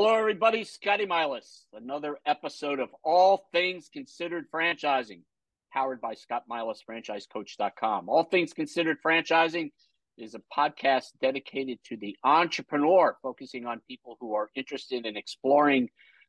Hello, 0.00 0.14
everybody. 0.14 0.62
Scotty 0.62 1.06
Milas. 1.06 1.64
Another 1.72 2.18
episode 2.24 2.78
of 2.78 2.88
All 3.02 3.48
Things 3.50 3.90
Considered 3.92 4.44
Franchising, 4.48 5.22
powered 5.72 6.00
by 6.00 6.14
Scott 6.14 6.44
Milas, 6.48 6.78
franchisecoach.com. 6.88 8.08
All 8.08 8.22
Things 8.22 8.52
Considered 8.52 8.98
Franchising 9.04 9.72
is 10.16 10.36
a 10.36 10.42
podcast 10.56 11.06
dedicated 11.20 11.80
to 11.86 11.96
the 11.96 12.16
entrepreneur, 12.22 13.16
focusing 13.24 13.66
on 13.66 13.80
people 13.88 14.16
who 14.20 14.34
are 14.34 14.50
interested 14.54 15.04
in 15.04 15.16
exploring 15.16 15.88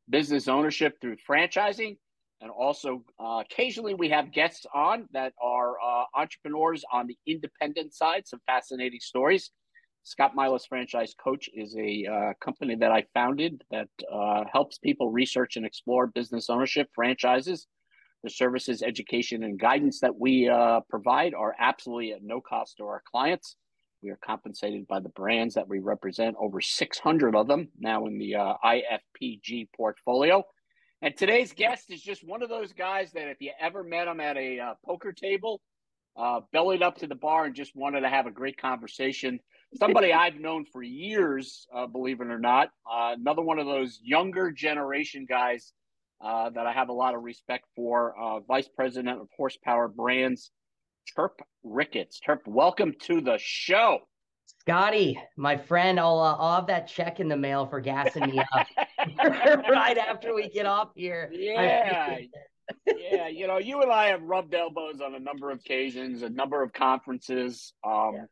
business 0.09 0.47
ownership 0.47 0.99
through 0.99 1.17
franchising. 1.29 1.97
And 2.41 2.49
also, 2.49 3.03
uh, 3.23 3.43
occasionally 3.45 3.93
we 3.93 4.09
have 4.09 4.31
guests 4.31 4.65
on 4.73 5.07
that 5.13 5.33
are 5.39 5.75
uh, 5.79 6.05
entrepreneurs 6.15 6.83
on 6.91 7.05
the 7.05 7.19
independent 7.27 7.93
side, 7.93 8.27
some 8.27 8.41
fascinating 8.47 8.99
stories. 8.99 9.51
Scott 10.03 10.35
Milas 10.35 10.67
Franchise 10.67 11.13
Coach 11.21 11.49
is 11.53 11.75
a 11.77 12.05
uh, 12.05 12.33
company 12.43 12.75
that 12.75 12.91
I 12.91 13.05
founded 13.13 13.63
that 13.71 13.89
uh, 14.11 14.43
helps 14.51 14.77
people 14.77 15.11
research 15.11 15.55
and 15.55 15.65
explore 15.65 16.07
business 16.07 16.49
ownership, 16.49 16.87
franchises. 16.93 17.67
The 18.23 18.29
services, 18.29 18.81
education, 18.81 19.43
and 19.43 19.57
guidance 19.57 20.01
that 20.01 20.17
we 20.17 20.49
uh, 20.49 20.81
provide 20.89 21.33
are 21.33 21.55
absolutely 21.57 22.11
at 22.11 22.21
no 22.21 22.41
cost 22.41 22.77
to 22.77 22.83
our 22.83 23.01
clients. 23.09 23.55
We 24.01 24.09
are 24.09 24.19
compensated 24.25 24.87
by 24.87 24.99
the 24.99 25.09
brands 25.09 25.55
that 25.55 25.67
we 25.67 25.79
represent, 25.79 26.35
over 26.39 26.59
600 26.59 27.35
of 27.35 27.47
them 27.47 27.69
now 27.77 28.07
in 28.07 28.17
the 28.17 28.35
uh, 28.35 28.53
IFPG 28.63 29.69
portfolio. 29.75 30.43
And 31.01 31.15
today's 31.15 31.53
guest 31.53 31.91
is 31.91 32.01
just 32.01 32.27
one 32.27 32.41
of 32.41 32.49
those 32.49 32.73
guys 32.73 33.11
that 33.13 33.29
if 33.29 33.37
you 33.39 33.51
ever 33.59 33.83
met 33.83 34.07
him 34.07 34.19
at 34.19 34.35
a 34.35 34.59
uh, 34.59 34.73
poker 34.85 35.13
table, 35.13 35.61
uh, 36.17 36.41
bellied 36.51 36.81
up 36.81 36.97
to 36.97 37.07
the 37.07 37.15
bar 37.15 37.45
and 37.45 37.55
just 37.55 37.73
wanted 37.75 38.01
to 38.01 38.09
have 38.09 38.25
a 38.25 38.31
great 38.31 38.57
conversation 38.57 39.39
somebody 39.77 40.13
I've 40.13 40.39
known 40.39 40.65
for 40.65 40.81
years, 40.81 41.67
uh, 41.73 41.87
believe 41.87 42.21
it 42.21 42.27
or 42.27 42.39
not. 42.39 42.69
Uh, 42.89 43.15
another 43.17 43.41
one 43.41 43.59
of 43.59 43.65
those 43.65 43.99
younger 44.03 44.51
generation 44.51 45.25
guys 45.27 45.73
uh, 46.21 46.49
that 46.49 46.65
I 46.65 46.73
have 46.73 46.89
a 46.89 46.93
lot 46.93 47.15
of 47.15 47.23
respect 47.23 47.65
for. 47.75 48.17
Uh, 48.19 48.39
Vice 48.41 48.67
President 48.67 49.21
of 49.21 49.27
Horsepower 49.35 49.87
Brands, 49.87 50.51
Turp 51.15 51.39
Ricketts. 51.63 52.19
Turp, 52.25 52.39
welcome 52.47 52.93
to 53.03 53.21
the 53.21 53.37
show. 53.39 53.99
Scotty, 54.61 55.19
my 55.37 55.55
friend, 55.55 55.99
I'll, 55.99 56.19
uh, 56.19 56.35
I'll 56.37 56.55
have 56.55 56.67
that 56.67 56.87
check 56.87 57.19
in 57.19 57.27
the 57.27 57.37
mail 57.37 57.67
for 57.67 57.79
gassing 57.79 58.29
me 58.29 58.39
up 58.39 58.67
right 59.69 59.97
after 59.97 60.33
we 60.33 60.49
get 60.49 60.65
off 60.65 60.89
here. 60.95 61.29
Yeah. 61.31 62.17
yeah, 62.85 63.27
you 63.27 63.47
know, 63.47 63.57
you 63.57 63.81
and 63.81 63.91
I 63.91 64.07
have 64.07 64.21
rubbed 64.23 64.53
elbows 64.53 65.01
on 65.01 65.15
a 65.15 65.19
number 65.19 65.51
of 65.51 65.59
occasions, 65.59 66.23
a 66.23 66.29
number 66.29 66.61
of 66.61 66.73
conferences. 66.73 67.73
Um, 67.83 68.11
yeah 68.15 68.25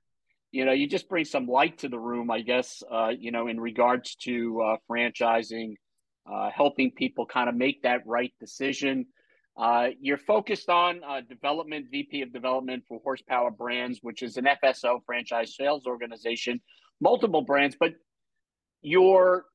you 0.58 0.66
know, 0.66 0.72
you 0.72 0.88
just 0.88 1.08
bring 1.08 1.23
some 1.23 1.45
light 1.45 1.77
to 1.77 1.88
the 1.88 2.00
room, 2.00 2.31
I 2.31 2.41
guess, 2.41 2.81
uh, 2.91 3.09
you 3.09 3.31
know, 3.31 3.45
in 3.47 3.59
regards 3.59 4.16
to 4.23 4.59
uh, 4.59 4.77
franchising, 4.89 5.75
uh, 6.25 6.50
helping 6.50 6.89
people 6.89 7.27
kind 7.27 7.47
of 7.47 7.53
make 7.53 7.83
that 7.83 8.02
right 8.08 8.33
decision. 8.39 9.05
Uh, 9.55 9.89
you're 10.02 10.17
focused 10.17 10.67
on 10.67 11.02
uh, 11.08 11.22
development, 11.30 11.85
VP 11.91 12.23
of 12.23 12.33
development 12.33 12.85
for 12.88 13.00
Horsepower 13.03 13.52
Brands, 13.52 14.00
which 14.02 14.23
is 14.23 14.38
an 14.38 14.47
FSO 14.63 15.02
franchise 15.05 15.55
sales 15.55 15.85
organization, 15.85 16.59
multiple 17.00 17.44
brands, 17.44 17.78
but 17.80 17.91
your 18.81 19.45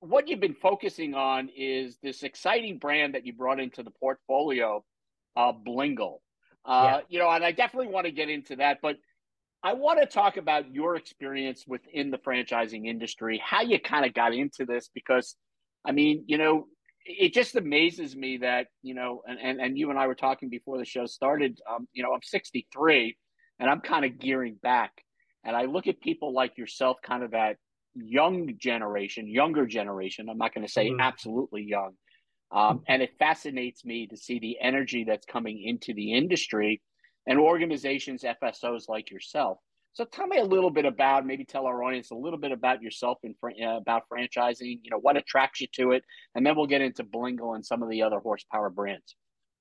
what 0.00 0.28
you've 0.28 0.40
been 0.40 0.54
focusing 0.54 1.12
on 1.12 1.50
is 1.54 1.98
this 2.02 2.22
exciting 2.22 2.78
brand 2.78 3.14
that 3.14 3.26
you 3.26 3.34
brought 3.34 3.60
into 3.60 3.82
the 3.82 3.90
portfolio, 3.90 4.82
uh, 5.36 5.52
Blingle. 5.52 6.20
Uh, 6.64 6.84
yeah. 6.84 7.00
You 7.10 7.18
know, 7.18 7.30
and 7.30 7.44
I 7.44 7.52
definitely 7.52 7.92
want 7.92 8.06
to 8.06 8.12
get 8.12 8.30
into 8.30 8.56
that, 8.56 8.78
but 8.80 8.96
I 9.66 9.72
want 9.72 9.98
to 9.98 10.06
talk 10.06 10.36
about 10.36 10.72
your 10.72 10.94
experience 10.94 11.64
within 11.66 12.12
the 12.12 12.18
franchising 12.18 12.86
industry, 12.86 13.42
how 13.44 13.62
you 13.62 13.80
kind 13.80 14.06
of 14.06 14.14
got 14.14 14.32
into 14.32 14.64
this, 14.64 14.88
because 14.94 15.34
I 15.84 15.90
mean, 15.90 16.22
you 16.28 16.38
know, 16.38 16.68
it 17.04 17.34
just 17.34 17.56
amazes 17.56 18.14
me 18.14 18.36
that, 18.38 18.68
you 18.84 18.94
know, 18.94 19.22
and, 19.26 19.40
and, 19.42 19.60
and 19.60 19.76
you 19.76 19.90
and 19.90 19.98
I 19.98 20.06
were 20.06 20.14
talking 20.14 20.50
before 20.50 20.78
the 20.78 20.84
show 20.84 21.06
started, 21.06 21.58
um, 21.68 21.88
you 21.92 22.04
know, 22.04 22.12
I'm 22.14 22.22
63 22.22 23.16
and 23.58 23.68
I'm 23.68 23.80
kind 23.80 24.04
of 24.04 24.20
gearing 24.20 24.54
back. 24.62 24.92
And 25.42 25.56
I 25.56 25.64
look 25.64 25.88
at 25.88 26.00
people 26.00 26.32
like 26.32 26.56
yourself, 26.56 26.98
kind 27.02 27.24
of 27.24 27.32
that 27.32 27.56
young 27.96 28.54
generation, 28.58 29.26
younger 29.26 29.66
generation. 29.66 30.28
I'm 30.28 30.38
not 30.38 30.54
going 30.54 30.64
to 30.64 30.72
say 30.72 30.90
mm-hmm. 30.90 31.00
absolutely 31.00 31.64
young. 31.64 31.94
Um, 32.52 32.84
and 32.86 33.02
it 33.02 33.14
fascinates 33.18 33.84
me 33.84 34.06
to 34.06 34.16
see 34.16 34.38
the 34.38 34.58
energy 34.60 35.02
that's 35.02 35.26
coming 35.26 35.60
into 35.60 35.92
the 35.92 36.14
industry 36.14 36.82
and 37.26 37.38
organizations, 37.38 38.22
FSOs 38.22 38.88
like 38.88 39.10
yourself. 39.10 39.58
So 39.92 40.04
tell 40.04 40.26
me 40.26 40.36
a 40.38 40.44
little 40.44 40.70
bit 40.70 40.84
about, 40.84 41.24
maybe 41.24 41.44
tell 41.44 41.64
our 41.64 41.82
audience 41.82 42.10
a 42.10 42.14
little 42.14 42.38
bit 42.38 42.52
about 42.52 42.82
yourself 42.82 43.18
and 43.22 43.34
uh, 43.42 43.78
about 43.78 44.02
franchising. 44.12 44.80
You 44.82 44.90
know, 44.90 44.98
what 44.98 45.16
attracts 45.16 45.62
you 45.62 45.68
to 45.76 45.92
it, 45.92 46.04
and 46.34 46.44
then 46.44 46.54
we'll 46.54 46.66
get 46.66 46.82
into 46.82 47.02
Blingle 47.02 47.54
and 47.54 47.64
some 47.64 47.82
of 47.82 47.88
the 47.88 48.02
other 48.02 48.18
horsepower 48.18 48.68
brands. 48.68 49.16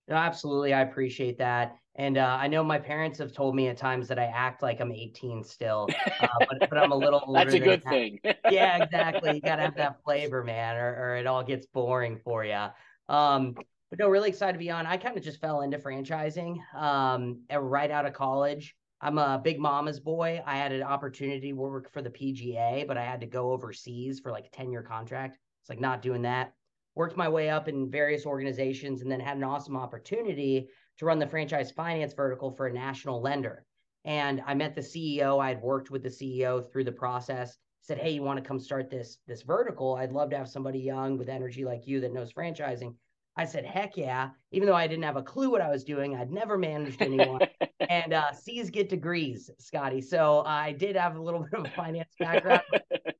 No, 0.09 0.15
absolutely, 0.15 0.73
I 0.73 0.81
appreciate 0.81 1.37
that, 1.37 1.77
and 1.95 2.17
uh, 2.17 2.37
I 2.39 2.47
know 2.47 2.63
my 2.65 2.77
parents 2.77 3.17
have 3.19 3.31
told 3.31 3.55
me 3.55 3.69
at 3.69 3.77
times 3.77 4.09
that 4.09 4.19
I 4.19 4.25
act 4.25 4.61
like 4.61 4.81
I'm 4.81 4.91
18 4.91 5.43
still, 5.43 5.87
uh, 6.19 6.27
but, 6.37 6.69
but, 6.69 6.77
I'm 6.77 6.91
a 6.91 6.95
little. 6.95 7.23
That's 7.33 7.53
a 7.53 7.59
good 7.59 7.83
thing. 7.85 8.19
yeah, 8.51 8.83
exactly. 8.83 9.35
You 9.35 9.41
got 9.41 9.55
to 9.55 9.63
have 9.63 9.77
that 9.77 10.03
flavor, 10.03 10.43
man, 10.43 10.75
or, 10.75 10.95
or 10.99 11.15
it 11.15 11.25
all 11.25 11.43
gets 11.43 11.65
boring 11.67 12.19
for 12.23 12.43
you. 12.43 12.67
Um, 13.07 13.55
but 13.90 14.00
no, 14.00 14.09
really 14.09 14.29
excited 14.29 14.53
to 14.53 14.59
be 14.59 14.72
on. 14.72 14.85
I 14.85 14.97
kind 14.97 15.18
of 15.18 15.23
just 15.23 15.40
fell 15.40 15.62
into 15.62 15.78
franchising 15.78 16.57
um, 16.75 17.41
right 17.51 17.91
out 17.91 18.06
of 18.06 18.13
college. 18.13 18.75
I'm 19.01 19.18
a 19.18 19.40
big 19.44 19.59
mama's 19.59 20.00
boy. 20.00 20.41
I 20.46 20.57
had 20.57 20.72
an 20.72 20.81
opportunity 20.81 21.50
to 21.50 21.53
work 21.53 21.91
for 21.91 22.01
the 22.01 22.09
PGA, 22.09 22.88
but 22.88 22.97
I 22.97 23.03
had 23.03 23.22
to 23.22 23.28
go 23.28 23.51
overseas 23.51 24.19
for 24.19 24.31
like 24.31 24.47
a 24.47 24.50
10 24.50 24.72
year 24.72 24.81
contract. 24.81 25.38
It's 25.62 25.69
like 25.69 25.79
not 25.79 26.01
doing 26.01 26.23
that. 26.23 26.53
Worked 26.96 27.18
my 27.18 27.28
way 27.28 27.50
up 27.50 27.68
in 27.68 27.91
various 27.91 28.25
organizations 28.25 29.01
and 29.01 29.12
then 29.12 29.19
had 29.19 29.38
an 29.38 29.44
awesome 29.44 29.75
opportunity 29.75 30.69
to 30.97 31.06
run 31.06 31.19
the 31.19 31.28
franchise 31.28 31.72
finance 31.72 32.13
vertical 32.13 32.52
for 32.52 32.67
a 32.67 32.73
national 32.73 33.22
lender. 33.22 33.66
And 34.06 34.41
I 34.46 34.53
met 34.53 34.75
the 34.75 34.81
CEO. 34.81 35.44
I 35.44 35.50
had 35.50 35.62
worked 35.62 35.91
with 35.91 36.03
the 36.03 36.09
CEO 36.09 36.72
through 36.72 36.85
the 36.85 36.91
process. 36.91 37.57
Said, 37.81 37.97
"Hey, 37.97 38.12
you 38.12 38.23
want 38.23 38.41
to 38.41 38.47
come 38.47 38.59
start 38.59 38.90
this 38.90 39.19
this 39.28 39.41
vertical? 39.41 39.96
I'd 39.96 40.12
love 40.12 40.29
to 40.29 40.38
have 40.38 40.50
somebody 40.50 40.79
young 40.79 41.17
with 41.17 41.29
energy 41.29 41.66
like 41.66 41.85
you 41.85 42.00
that 42.02 42.13
knows 42.13 42.31
franchising." 42.34 42.96
I 43.38 43.46
said, 43.46 43.66
heck 43.66 43.97
yeah. 43.97 44.29
Even 44.51 44.68
though 44.68 44.75
I 44.75 44.88
didn't 44.88 45.03
have 45.03 45.18
a 45.18 45.23
clue 45.23 45.50
what 45.50 45.62
I 45.62 45.69
was 45.69 45.84
doing, 45.84 46.16
I'd 46.16 46.31
never 46.31 46.57
managed 46.57 47.01
anyone. 47.01 47.41
and 47.90 48.13
uh, 48.13 48.31
C's 48.31 48.69
get 48.69 48.88
degrees, 48.88 49.50
Scotty. 49.59 50.01
So 50.01 50.44
I 50.46 50.72
did 50.72 50.96
have 50.96 51.18
a 51.18 51.22
little 51.22 51.41
bit 51.51 51.59
of 51.59 51.66
a 51.66 51.69
finance 51.72 52.13
background. 52.18 52.62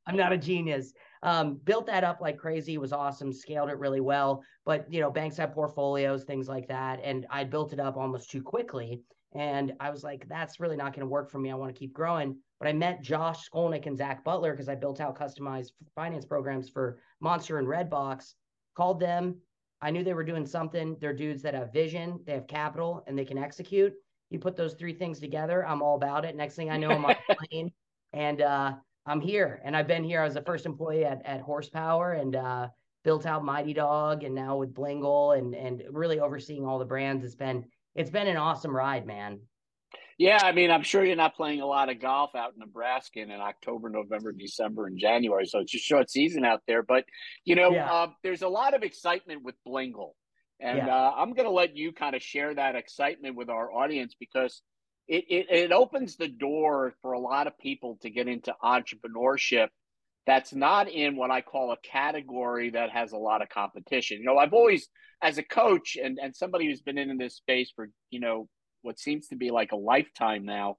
I'm 0.08 0.16
not 0.16 0.32
a 0.32 0.38
genius. 0.38 0.94
Um, 1.22 1.60
built 1.64 1.88
that 1.88 2.04
up 2.04 2.22
like 2.22 2.38
crazy. 2.38 2.76
It 2.76 2.82
was 2.82 2.94
awesome. 2.94 3.34
Scaled 3.34 3.70
it 3.70 3.78
really 3.78 4.00
well. 4.00 4.44
But, 4.66 4.92
you 4.92 5.02
know, 5.02 5.12
banks 5.12 5.38
have 5.38 5.54
portfolios, 5.54 6.24
things 6.24 6.48
like 6.48 6.68
that. 6.70 7.02
And 7.04 7.26
I 7.30 7.44
built 7.44 7.74
it 7.74 7.80
up 7.80 7.98
almost 7.98 8.30
too 8.32 8.42
quickly. 8.42 9.02
And 9.34 9.74
I 9.82 9.90
was 9.90 10.04
like, 10.04 10.28
that's 10.30 10.62
really 10.62 10.78
not 10.78 10.94
going 10.94 11.02
to 11.02 11.12
work 11.12 11.30
for 11.30 11.40
me. 11.40 11.52
I 11.52 11.56
want 11.56 11.74
to 11.74 11.78
keep 11.78 11.92
growing. 11.92 12.38
But 12.60 12.70
I 12.70 12.74
met 12.74 13.02
Josh 13.02 13.50
Skolnick 13.50 13.86
and 13.86 13.98
Zach 13.98 14.24
Butler 14.24 14.54
because 14.54 14.70
I 14.70 14.76
built 14.76 15.02
out 15.02 15.20
customized 15.20 15.72
finance 15.94 16.26
programs 16.26 16.70
for 16.70 17.00
Monster 17.20 17.58
and 17.60 17.68
Redbox. 17.68 18.34
Called 18.78 19.00
them, 19.00 19.38
I 19.82 19.92
knew 19.92 20.04
they 20.04 20.14
were 20.14 20.24
doing 20.24 20.46
something. 20.46 20.98
They're 21.00 21.14
dudes 21.14 21.42
that 21.44 21.54
have 21.54 21.74
vision, 21.74 22.20
they 22.26 22.34
have 22.34 22.48
capital, 22.48 23.04
and 23.08 23.18
they 23.18 23.26
can 23.26 23.38
execute. 23.38 23.94
You 24.30 24.40
put 24.40 24.56
those 24.56 24.74
three 24.74 24.94
things 24.94 25.20
together, 25.20 25.66
I'm 25.66 25.82
all 25.82 25.96
about 25.96 26.26
it. 26.26 26.36
Next 26.36 26.56
thing 26.56 26.70
I 26.70 26.78
know, 26.78 26.90
I'm 26.90 27.06
on 27.06 27.16
a 27.30 27.36
plane 27.48 27.72
and 28.14 28.42
uh, 28.42 28.74
I'm 29.06 29.22
here. 29.22 29.62
And 29.64 29.76
I've 29.76 29.88
been 29.88 30.04
here. 30.04 30.22
I 30.22 30.26
was 30.26 30.34
the 30.34 30.42
first 30.42 30.66
employee 30.66 31.06
at, 31.06 31.24
at 31.26 31.42
Horsepower 31.42 32.14
and 32.14 32.36
uh, 32.36 32.70
built 33.04 33.26
out 33.26 33.46
Mighty 33.46 33.74
Dog 33.74 34.24
and 34.24 34.34
now 34.34 34.58
with 34.58 34.74
Blingle 34.74 35.38
and 35.38 35.54
and 35.54 35.84
really 35.92 36.20
overseeing 36.20 36.66
all 36.66 36.80
the 36.80 36.86
brands. 36.86 37.24
It's 37.24 37.36
been 37.36 37.66
it's 37.94 38.10
been 38.10 38.28
an 38.28 38.38
awesome 38.38 38.76
ride, 38.76 39.06
man. 39.06 39.40
Yeah, 40.18 40.40
I 40.42 40.54
mean, 40.54 40.72
I'm 40.72 40.84
sure 40.84 41.04
you're 41.04 41.18
not 41.18 41.36
playing 41.36 41.60
a 41.60 41.66
lot 41.66 41.90
of 41.90 42.00
golf 42.00 42.36
out 42.36 42.54
in 42.54 42.60
Nebraska 42.60 43.20
in 43.20 43.32
October, 43.32 43.90
November, 43.90 44.32
December, 44.32 44.88
and 44.88 44.98
January, 44.98 45.46
so 45.46 45.60
it's 45.60 45.76
a 45.76 45.78
short 45.78 46.10
season 46.10 46.46
out 46.46 46.62
there. 46.68 46.84
But 46.84 47.04
you 47.44 47.56
know, 47.56 47.72
yeah. 47.72 47.92
uh, 47.92 48.08
there's 48.24 48.42
a 48.42 48.48
lot 48.48 48.74
of 48.74 48.84
excitement 48.84 49.44
with 49.44 49.56
Blingle, 49.68 50.12
and 50.62 50.78
yeah. 50.78 50.96
uh, 50.96 51.14
I'm 51.18 51.34
going 51.34 51.48
to 51.48 51.52
let 51.52 51.76
you 51.76 51.92
kind 51.92 52.16
of 52.16 52.22
share 52.22 52.54
that 52.56 52.76
excitement 52.76 53.36
with 53.36 53.50
our 53.50 53.74
audience 53.74 54.16
because 54.18 54.62
it, 55.08 55.26
it 55.28 55.46
it 55.50 55.72
opens 55.74 56.16
the 56.16 56.30
door 56.30 56.94
for 57.02 57.12
a 57.12 57.20
lot 57.20 57.48
of 57.48 57.58
people 57.58 57.98
to 58.02 58.10
get 58.10 58.30
into 58.30 58.56
entrepreneurship. 58.64 59.68
That's 60.26 60.54
not 60.54 60.90
in 60.90 61.18
what 61.18 61.30
I 61.30 61.42
call 61.42 61.72
a 61.72 61.78
category 61.84 62.72
that 62.72 62.90
has 62.90 63.12
a 63.12 63.18
lot 63.18 63.42
of 63.42 63.50
competition. 63.50 64.20
You 64.20 64.26
know, 64.26 64.38
I've 64.38 64.54
always, 64.54 64.88
as 65.22 65.38
a 65.38 65.44
coach 65.44 65.98
and, 66.02 66.18
and 66.20 66.36
somebody 66.36 66.66
who's 66.66 66.82
been 66.82 66.98
in 66.98 67.16
this 67.20 67.36
space 67.36 67.72
for, 67.76 67.90
you 68.10 68.20
know, 68.20 68.48
what 68.86 69.00
seems 69.00 69.28
to 69.28 69.36
be 69.36 69.52
like 69.52 69.72
a 69.74 69.76
lifetime 69.94 70.46
now. 70.46 70.78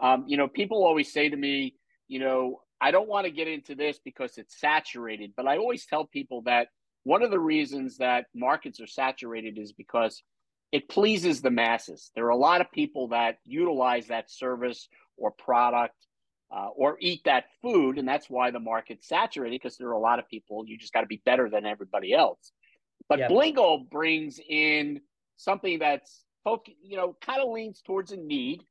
Um, 0.00 0.24
you 0.28 0.36
know, 0.36 0.48
people 0.48 0.84
always 0.84 1.12
say 1.12 1.28
to 1.28 1.36
me, 1.36 1.74
you 2.06 2.20
know, 2.20 2.60
I 2.80 2.90
don't 2.90 3.08
want 3.08 3.24
to 3.26 3.32
get 3.32 3.48
into 3.48 3.74
this 3.74 3.98
because 4.04 4.38
it's 4.38 4.60
saturated, 4.60 5.32
but 5.36 5.46
I 5.48 5.56
always 5.58 5.86
tell 5.86 6.04
people 6.04 6.42
that 6.42 6.68
one 7.02 7.22
of 7.22 7.30
the 7.30 7.40
reasons 7.40 7.96
that 7.98 8.26
markets 8.34 8.80
are 8.80 8.86
saturated 8.86 9.58
is 9.58 9.72
because 9.72 10.22
it 10.70 10.88
pleases 10.88 11.40
the 11.40 11.50
masses. 11.50 12.10
There 12.14 12.26
are 12.26 12.36
a 12.40 12.44
lot 12.50 12.60
of 12.60 12.70
people 12.70 13.08
that 13.08 13.38
utilize 13.44 14.06
that 14.08 14.30
service 14.30 14.88
or 15.16 15.30
product. 15.32 15.96
uh, 16.50 16.68
or 16.76 16.96
eat 17.00 17.22
that 17.24 17.44
food, 17.60 17.98
and 17.98 18.08
that's 18.08 18.30
why 18.30 18.50
the 18.50 18.60
market's 18.60 19.08
saturated 19.08 19.60
because 19.60 19.76
there 19.76 19.88
are 19.88 19.92
a 19.92 19.98
lot 19.98 20.18
of 20.18 20.28
people. 20.28 20.64
You 20.66 20.78
just 20.78 20.92
got 20.92 21.00
to 21.00 21.06
be 21.06 21.20
better 21.24 21.50
than 21.50 21.66
everybody 21.66 22.14
else. 22.14 22.52
But 23.08 23.18
yep. 23.18 23.30
Blingle 23.30 23.90
brings 23.90 24.38
in 24.48 25.00
something 25.36 25.78
that's 25.78 26.22
you 26.82 26.96
know 26.96 27.16
kind 27.20 27.40
of 27.42 27.50
leans 27.50 27.82
towards 27.82 28.12
a 28.12 28.16
need, 28.16 28.62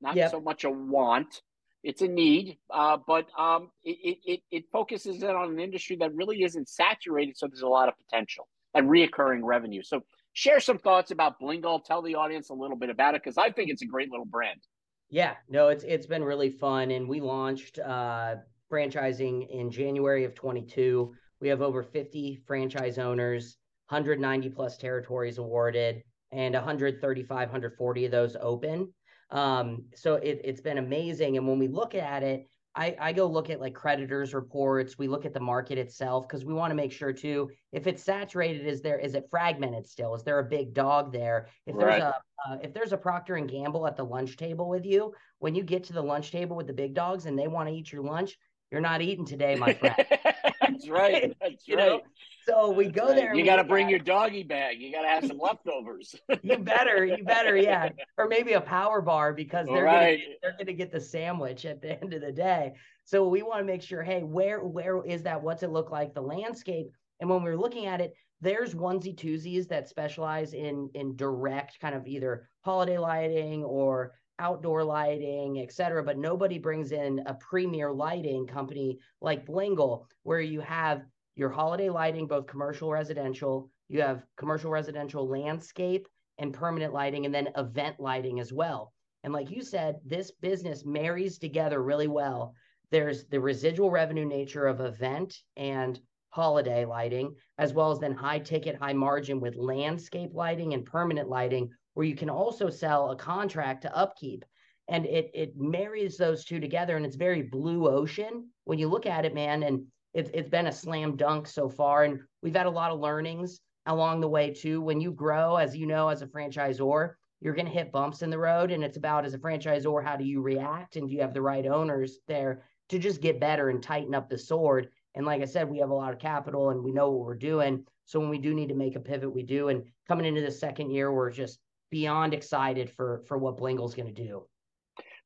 not 0.00 0.16
yep. 0.16 0.30
so 0.30 0.40
much 0.40 0.64
a 0.64 0.70
want. 0.70 1.42
It's 1.82 2.02
a 2.02 2.08
need, 2.08 2.58
uh, 2.68 2.98
but 3.06 3.26
um, 3.38 3.70
it, 3.82 4.18
it 4.24 4.40
it 4.50 4.64
focuses 4.70 5.22
in 5.22 5.30
on 5.30 5.50
an 5.50 5.60
industry 5.60 5.96
that 5.96 6.14
really 6.14 6.42
isn't 6.42 6.68
saturated, 6.68 7.38
so 7.38 7.46
there's 7.46 7.62
a 7.62 7.68
lot 7.68 7.88
of 7.88 7.94
potential 7.96 8.48
and 8.74 8.88
reoccurring 8.88 9.40
revenue. 9.42 9.82
So 9.82 10.02
share 10.34 10.60
some 10.60 10.78
thoughts 10.78 11.10
about 11.10 11.40
Blingle. 11.40 11.82
Tell 11.84 12.02
the 12.02 12.14
audience 12.16 12.50
a 12.50 12.54
little 12.54 12.76
bit 12.76 12.90
about 12.90 13.14
it 13.14 13.22
because 13.22 13.38
I 13.38 13.50
think 13.50 13.70
it's 13.70 13.82
a 13.82 13.86
great 13.86 14.10
little 14.10 14.26
brand. 14.26 14.60
Yeah, 15.08 15.34
no, 15.48 15.68
it's 15.68 15.84
it's 15.84 16.06
been 16.06 16.22
really 16.22 16.50
fun, 16.50 16.90
and 16.90 17.08
we 17.08 17.20
launched 17.20 17.78
uh, 17.78 18.36
franchising 18.70 19.48
in 19.48 19.70
January 19.70 20.24
of 20.24 20.34
22. 20.34 21.14
We 21.40 21.48
have 21.48 21.62
over 21.62 21.82
50 21.82 22.42
franchise 22.46 22.98
owners, 22.98 23.56
190 23.88 24.50
plus 24.50 24.76
territories 24.76 25.38
awarded, 25.38 26.02
and 26.32 26.54
135, 26.54 27.28
140 27.28 28.04
of 28.04 28.10
those 28.10 28.36
open. 28.40 28.92
Um, 29.30 29.84
so 29.94 30.14
it, 30.14 30.40
it's 30.44 30.60
been 30.60 30.78
amazing. 30.78 31.36
And 31.36 31.46
when 31.46 31.58
we 31.58 31.68
look 31.68 31.94
at 31.94 32.22
it, 32.22 32.48
I, 32.74 32.96
I 33.00 33.12
go 33.12 33.26
look 33.26 33.50
at 33.50 33.60
like 33.60 33.74
creditors 33.74 34.32
reports. 34.32 34.96
We 34.96 35.08
look 35.08 35.26
at 35.26 35.34
the 35.34 35.40
market 35.40 35.76
itself 35.76 36.28
because 36.28 36.44
we 36.44 36.54
want 36.54 36.70
to 36.70 36.76
make 36.76 36.92
sure 36.92 37.12
too 37.12 37.50
if 37.72 37.86
it's 37.86 38.02
saturated, 38.02 38.66
is 38.66 38.80
there 38.80 38.98
is 38.98 39.14
it 39.14 39.26
fragmented 39.28 39.86
still? 39.88 40.14
Is 40.14 40.22
there 40.22 40.38
a 40.38 40.44
big 40.44 40.72
dog 40.72 41.12
there? 41.12 41.48
If 41.66 41.74
right. 41.74 41.86
there's 41.86 42.02
a 42.02 42.14
uh, 42.48 42.58
if 42.62 42.72
there's 42.72 42.92
a 42.92 42.96
Procter 42.96 43.36
and 43.36 43.50
Gamble 43.50 43.86
at 43.86 43.96
the 43.96 44.04
lunch 44.04 44.36
table 44.36 44.68
with 44.68 44.86
you, 44.86 45.12
when 45.40 45.54
you 45.54 45.62
get 45.62 45.84
to 45.84 45.92
the 45.92 46.02
lunch 46.02 46.30
table 46.30 46.56
with 46.56 46.68
the 46.68 46.72
big 46.72 46.94
dogs 46.94 47.26
and 47.26 47.38
they 47.38 47.48
want 47.48 47.68
to 47.68 47.74
eat 47.74 47.92
your 47.92 48.02
lunch, 48.02 48.38
you're 48.70 48.80
not 48.80 49.02
eating 49.02 49.26
today, 49.26 49.56
my 49.56 49.74
friend. 49.74 49.96
That's 50.80 50.90
right. 50.90 51.36
That's 51.40 51.68
you 51.68 51.76
right. 51.76 51.86
Know? 51.86 52.00
So 52.46 52.70
we 52.70 52.84
That's 52.84 52.96
go 52.96 53.06
right. 53.08 53.16
there. 53.16 53.34
You 53.34 53.44
got 53.44 53.56
to 53.56 53.64
bring 53.64 53.88
your 53.88 53.98
doggy 53.98 54.42
bag. 54.42 54.80
You 54.80 54.92
got 54.92 55.02
to 55.02 55.08
have 55.08 55.26
some 55.26 55.38
leftovers. 55.38 56.14
you 56.42 56.58
better, 56.58 57.04
you 57.04 57.22
better, 57.22 57.56
yeah, 57.56 57.90
or 58.16 58.28
maybe 58.28 58.54
a 58.54 58.60
power 58.60 59.00
bar 59.00 59.32
because 59.32 59.66
they're 59.66 59.84
right. 59.84 60.18
gonna, 60.18 60.34
they're 60.42 60.52
going 60.52 60.66
to 60.66 60.72
get 60.72 60.90
the 60.90 61.00
sandwich 61.00 61.64
at 61.66 61.82
the 61.82 62.00
end 62.02 62.14
of 62.14 62.22
the 62.22 62.32
day. 62.32 62.72
So 63.04 63.28
we 63.28 63.42
want 63.42 63.60
to 63.60 63.64
make 63.64 63.82
sure, 63.82 64.02
hey, 64.02 64.22
where 64.22 64.60
where 64.60 65.04
is 65.04 65.22
that? 65.24 65.42
What's 65.42 65.62
it 65.62 65.70
look 65.70 65.90
like? 65.90 66.14
The 66.14 66.22
landscape. 66.22 66.90
And 67.20 67.28
when 67.28 67.42
we're 67.42 67.56
looking 67.56 67.86
at 67.86 68.00
it, 68.00 68.14
there's 68.40 68.74
onesie 68.74 69.14
twosies 69.14 69.68
that 69.68 69.88
specialize 69.88 70.54
in 70.54 70.88
in 70.94 71.16
direct 71.16 71.78
kind 71.80 71.94
of 71.94 72.06
either 72.06 72.48
holiday 72.62 72.98
lighting 72.98 73.64
or 73.64 74.12
outdoor 74.40 74.82
lighting, 74.82 75.60
et 75.60 75.72
cetera, 75.72 76.02
but 76.02 76.18
nobody 76.18 76.58
brings 76.58 76.90
in 76.90 77.22
a 77.26 77.34
premier 77.34 77.92
lighting 77.92 78.46
company 78.46 78.98
like 79.20 79.46
Blingle, 79.46 80.06
where 80.22 80.40
you 80.40 80.60
have 80.60 81.02
your 81.36 81.50
holiday 81.50 81.90
lighting, 81.90 82.26
both 82.26 82.46
commercial, 82.46 82.90
residential, 82.90 83.70
you 83.88 84.00
have 84.00 84.24
commercial, 84.36 84.70
residential, 84.70 85.28
landscape, 85.28 86.08
and 86.38 86.54
permanent 86.54 86.92
lighting, 86.92 87.26
and 87.26 87.34
then 87.34 87.48
event 87.56 88.00
lighting 88.00 88.40
as 88.40 88.52
well. 88.52 88.92
And 89.22 89.32
like 89.32 89.50
you 89.50 89.62
said, 89.62 89.96
this 90.04 90.30
business 90.30 90.84
marries 90.84 91.38
together 91.38 91.82
really 91.82 92.08
well. 92.08 92.54
There's 92.90 93.26
the 93.26 93.40
residual 93.40 93.90
revenue 93.90 94.24
nature 94.24 94.66
of 94.66 94.80
event 94.80 95.36
and 95.56 96.00
holiday 96.30 96.84
lighting, 96.84 97.34
as 97.58 97.74
well 97.74 97.90
as 97.90 97.98
then 97.98 98.14
high 98.14 98.38
ticket, 98.38 98.76
high 98.76 98.92
margin 98.92 99.40
with 99.40 99.56
landscape 99.56 100.30
lighting 100.32 100.74
and 100.74 100.86
permanent 100.86 101.28
lighting, 101.28 101.70
where 101.94 102.06
you 102.06 102.16
can 102.16 102.30
also 102.30 102.70
sell 102.70 103.10
a 103.10 103.16
contract 103.16 103.82
to 103.82 103.96
upkeep. 103.96 104.44
And 104.88 105.06
it 105.06 105.30
it 105.34 105.56
marries 105.56 106.16
those 106.16 106.44
two 106.44 106.58
together, 106.58 106.96
and 106.96 107.06
it's 107.06 107.16
very 107.16 107.42
blue 107.42 107.88
ocean 107.88 108.48
when 108.64 108.78
you 108.78 108.88
look 108.88 109.06
at 109.06 109.24
it, 109.24 109.34
man. 109.34 109.62
And 109.62 109.86
it's 110.14 110.30
it's 110.34 110.48
been 110.48 110.66
a 110.66 110.72
slam 110.72 111.16
dunk 111.16 111.46
so 111.46 111.68
far, 111.68 112.04
and 112.04 112.20
we've 112.42 112.56
had 112.56 112.66
a 112.66 112.70
lot 112.70 112.90
of 112.90 112.98
learnings 112.98 113.60
along 113.86 114.20
the 114.20 114.28
way 114.28 114.52
too. 114.52 114.80
When 114.80 115.00
you 115.00 115.12
grow, 115.12 115.56
as 115.56 115.76
you 115.76 115.86
know, 115.86 116.08
as 116.08 116.22
a 116.22 116.26
franchisor, 116.26 117.14
you're 117.40 117.54
going 117.54 117.66
to 117.66 117.72
hit 117.72 117.92
bumps 117.92 118.22
in 118.22 118.30
the 118.30 118.38
road, 118.38 118.72
and 118.72 118.82
it's 118.82 118.96
about 118.96 119.24
as 119.24 119.34
a 119.34 119.38
franchisor, 119.38 120.04
how 120.04 120.16
do 120.16 120.24
you 120.24 120.42
react, 120.42 120.96
and 120.96 121.08
do 121.08 121.14
you 121.14 121.20
have 121.20 121.34
the 121.34 121.42
right 121.42 121.66
owners 121.66 122.18
there 122.26 122.64
to 122.88 122.98
just 122.98 123.20
get 123.20 123.38
better 123.38 123.70
and 123.70 123.82
tighten 123.82 124.14
up 124.14 124.28
the 124.28 124.38
sword 124.38 124.88
and 125.14 125.26
like 125.26 125.42
I 125.42 125.46
said, 125.46 125.68
we 125.68 125.78
have 125.78 125.90
a 125.90 125.94
lot 125.94 126.12
of 126.12 126.18
capital 126.18 126.70
and 126.70 126.82
we 126.82 126.92
know 126.92 127.10
what 127.10 127.26
we're 127.26 127.34
doing. 127.34 127.84
So 128.04 128.20
when 128.20 128.28
we 128.28 128.38
do 128.38 128.54
need 128.54 128.68
to 128.68 128.74
make 128.74 128.96
a 128.96 129.00
pivot, 129.00 129.32
we 129.32 129.42
do. 129.42 129.68
And 129.68 129.84
coming 130.06 130.26
into 130.26 130.40
the 130.40 130.50
second 130.50 130.90
year, 130.90 131.12
we're 131.12 131.30
just 131.30 131.58
beyond 131.90 132.34
excited 132.34 132.90
for 132.90 133.22
for 133.26 133.38
what 133.38 133.58
Blingle's 133.58 133.94
going 133.94 134.12
to 134.12 134.22
do. 134.22 134.44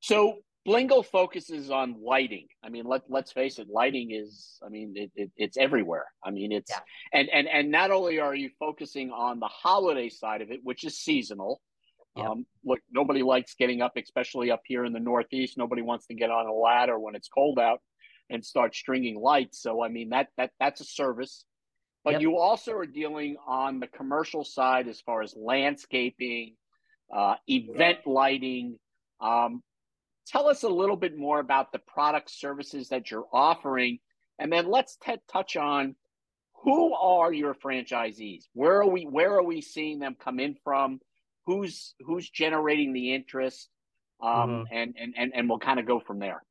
So 0.00 0.38
Blingle 0.66 1.04
focuses 1.04 1.70
on 1.70 1.96
lighting. 2.02 2.46
I 2.62 2.70
mean, 2.70 2.86
let 2.86 3.02
let's 3.08 3.32
face 3.32 3.58
it, 3.58 3.68
lighting 3.68 4.12
is. 4.12 4.58
I 4.64 4.70
mean, 4.70 4.94
it, 4.96 5.10
it 5.14 5.30
it's 5.36 5.56
everywhere. 5.56 6.06
I 6.24 6.30
mean, 6.30 6.52
it's 6.52 6.70
yeah. 6.70 6.80
and 7.12 7.28
and 7.30 7.48
and 7.48 7.70
not 7.70 7.90
only 7.90 8.18
are 8.18 8.34
you 8.34 8.50
focusing 8.58 9.10
on 9.10 9.40
the 9.40 9.48
holiday 9.48 10.08
side 10.08 10.40
of 10.40 10.50
it, 10.50 10.60
which 10.62 10.84
is 10.84 10.98
seasonal. 10.98 11.60
Um, 12.16 12.46
look, 12.64 12.78
nobody 12.92 13.24
likes 13.24 13.56
getting 13.56 13.82
up, 13.82 13.96
especially 13.96 14.52
up 14.52 14.62
here 14.64 14.84
in 14.84 14.92
the 14.92 15.00
Northeast. 15.00 15.58
Nobody 15.58 15.82
wants 15.82 16.06
to 16.06 16.14
get 16.14 16.30
on 16.30 16.46
a 16.46 16.52
ladder 16.52 16.96
when 16.96 17.16
it's 17.16 17.26
cold 17.26 17.58
out 17.58 17.80
and 18.30 18.44
start 18.44 18.74
stringing 18.74 19.20
lights. 19.20 19.60
So 19.60 19.82
I 19.82 19.88
mean 19.88 20.10
that 20.10 20.28
that 20.36 20.50
that's 20.60 20.80
a 20.80 20.84
service. 20.84 21.44
But 22.04 22.14
yep. 22.14 22.20
you 22.20 22.36
also 22.36 22.72
are 22.72 22.86
dealing 22.86 23.36
on 23.46 23.80
the 23.80 23.86
commercial 23.86 24.44
side 24.44 24.88
as 24.88 25.00
far 25.00 25.22
as 25.22 25.34
landscaping, 25.34 26.54
uh, 27.14 27.36
event 27.48 28.00
lighting. 28.06 28.78
Um, 29.20 29.62
tell 30.26 30.48
us 30.48 30.64
a 30.64 30.68
little 30.68 30.96
bit 30.96 31.16
more 31.16 31.40
about 31.40 31.72
the 31.72 31.78
product 31.78 32.30
services 32.30 32.90
that 32.90 33.10
you're 33.10 33.26
offering, 33.32 34.00
and 34.38 34.52
then 34.52 34.66
let's 34.66 34.96
t- 34.96 35.16
touch 35.32 35.56
on 35.56 35.96
who 36.62 36.94
are 36.94 37.32
your 37.32 37.54
franchisees. 37.54 38.44
Where 38.52 38.82
are 38.82 38.88
we? 38.88 39.04
Where 39.04 39.32
are 39.34 39.42
we 39.42 39.62
seeing 39.62 39.98
them 39.98 40.14
come 40.18 40.40
in 40.40 40.56
from? 40.62 41.00
Who's 41.46 41.94
who's 42.00 42.28
generating 42.28 42.92
the 42.92 43.14
interest? 43.14 43.68
Um, 44.22 44.30
mm-hmm. 44.30 44.62
and, 44.72 44.94
and 44.98 45.14
and 45.16 45.32
and 45.34 45.48
we'll 45.48 45.58
kind 45.58 45.80
of 45.80 45.86
go 45.86 46.00
from 46.00 46.18
there. 46.18 46.42